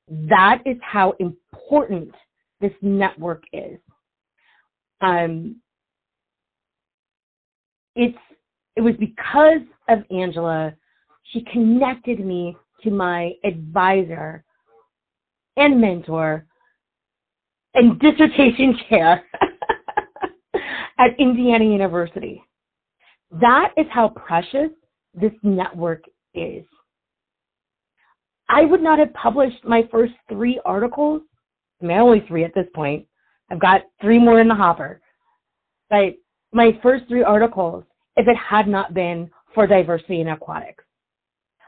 [0.07, 2.13] That is how important
[2.61, 3.79] this network is.
[5.01, 5.57] Um,
[7.95, 8.17] it's
[8.75, 10.73] it was because of Angela,
[11.31, 14.43] she connected me to my advisor
[15.57, 16.45] and mentor
[17.73, 19.23] and dissertation chair
[20.97, 22.41] at Indiana University.
[23.31, 24.69] That is how precious
[25.13, 26.03] this network
[26.33, 26.65] is.
[28.49, 31.21] I would not have published my first three articles.
[31.81, 33.05] I mean, only three at this point.
[33.51, 35.01] I've got three more in the hopper.
[35.89, 36.15] But
[36.51, 37.83] my first three articles,
[38.15, 40.83] if it had not been for diversity in aquatics.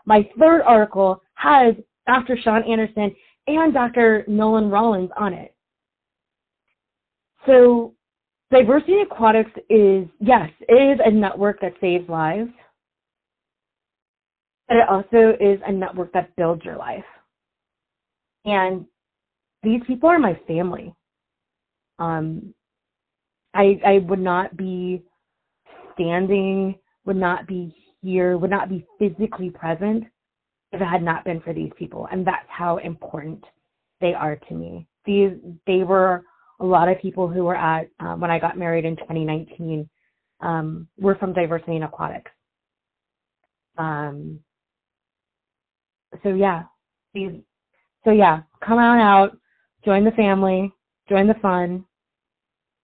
[0.05, 1.75] My third article has
[2.07, 2.37] Dr.
[2.43, 3.15] Sean Anderson
[3.47, 4.23] and Dr.
[4.27, 5.55] Nolan Rollins on it.
[7.45, 7.93] So
[8.51, 12.51] Diversity Aquatics is, yes, it is a network that saves lives,
[14.67, 17.05] but it also is a network that builds your life.
[18.43, 18.85] And
[19.63, 20.93] these people are my family.
[21.97, 22.53] Um,
[23.53, 25.01] I, I would not be
[25.93, 26.75] standing,
[27.05, 30.03] would not be here, would not be physically present
[30.73, 32.07] if it had not been for these people.
[32.11, 33.43] And that's how important
[34.01, 34.87] they are to me.
[35.05, 35.31] These,
[35.67, 36.23] they were
[36.61, 39.89] a lot of people who were at um, when I got married in 2019
[40.41, 42.31] um, were from diversity in aquatics.
[43.77, 44.39] Um,
[46.23, 46.63] so yeah,
[47.13, 47.31] these,
[48.05, 49.37] so yeah, come on out,
[49.83, 50.71] join the family,
[51.09, 51.83] join the fun,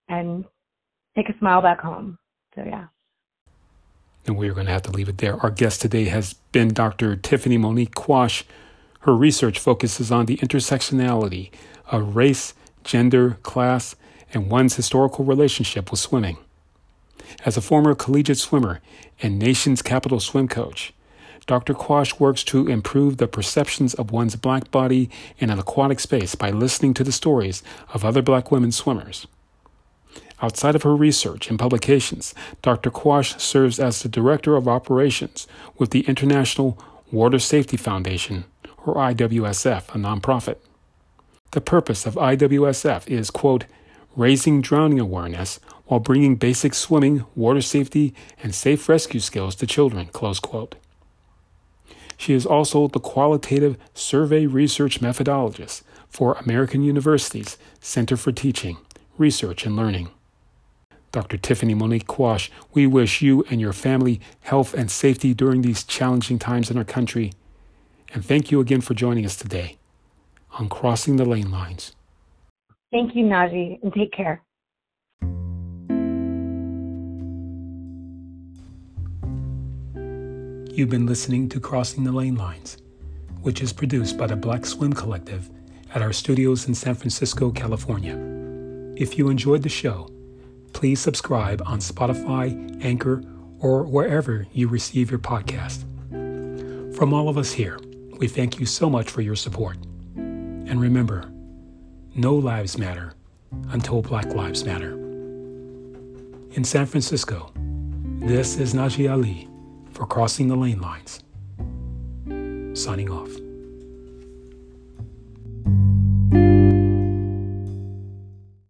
[0.10, 0.44] and
[1.16, 2.18] take a smile back home.
[2.56, 2.88] So yeah.
[4.26, 5.38] And we're going to have to leave it there.
[5.42, 7.16] Our guest today has been Dr.
[7.16, 8.44] Tiffany Monique Quash.
[9.02, 11.52] Her research focuses on the intersectionality
[11.86, 12.54] of race
[12.88, 13.96] gender, class,
[14.34, 16.38] and one's historical relationship with swimming.
[17.46, 18.82] As a former collegiate swimmer
[19.22, 20.94] and nation's capital swim coach,
[21.46, 21.74] Dr.
[21.74, 26.50] Quash works to improve the perceptions of one's black body in an aquatic space by
[26.50, 29.28] listening to the stories of other black women swimmers.
[30.42, 32.92] Outside of her research and publications, Dr.
[32.92, 35.48] Quash serves as the Director of Operations
[35.78, 36.78] with the International
[37.12, 38.44] Water Safety Foundation,
[38.86, 40.58] or IWSF, a nonprofit.
[41.52, 43.66] The purpose of IWSF is, quote,
[44.16, 48.14] raising drowning awareness while bringing basic swimming, water safety,
[48.44, 50.76] and safe rescue skills to children, close quote.
[52.18, 58.78] She is also the qualitative survey research methodologist for American University's Center for Teaching,
[59.18, 60.10] Research, and Learning.
[61.14, 61.38] Dr.
[61.38, 66.40] Tiffany Monique Quash, we wish you and your family health and safety during these challenging
[66.40, 67.32] times in our country.
[68.14, 69.78] And thank you again for joining us today
[70.58, 71.94] on crossing the lane lines.
[72.92, 74.42] Thank you, Najee, and take care.
[80.78, 82.78] You've been listening to Crossing the Lane Lines,
[83.42, 85.50] which is produced by the Black Swim Collective
[85.96, 88.16] at our studios in San Francisco, California.
[88.96, 90.08] If you enjoyed the show,
[90.74, 93.24] please subscribe on Spotify, Anchor,
[93.60, 95.84] or wherever you receive your podcast.
[96.96, 97.80] From all of us here,
[98.20, 99.78] we thank you so much for your support.
[100.68, 101.32] And remember,
[102.14, 103.14] no lives matter
[103.70, 104.94] until Black Lives Matter.
[106.52, 109.48] In San Francisco, this is Najee Ali
[109.92, 111.24] for Crossing the Lane Lines.
[112.78, 113.47] Signing off.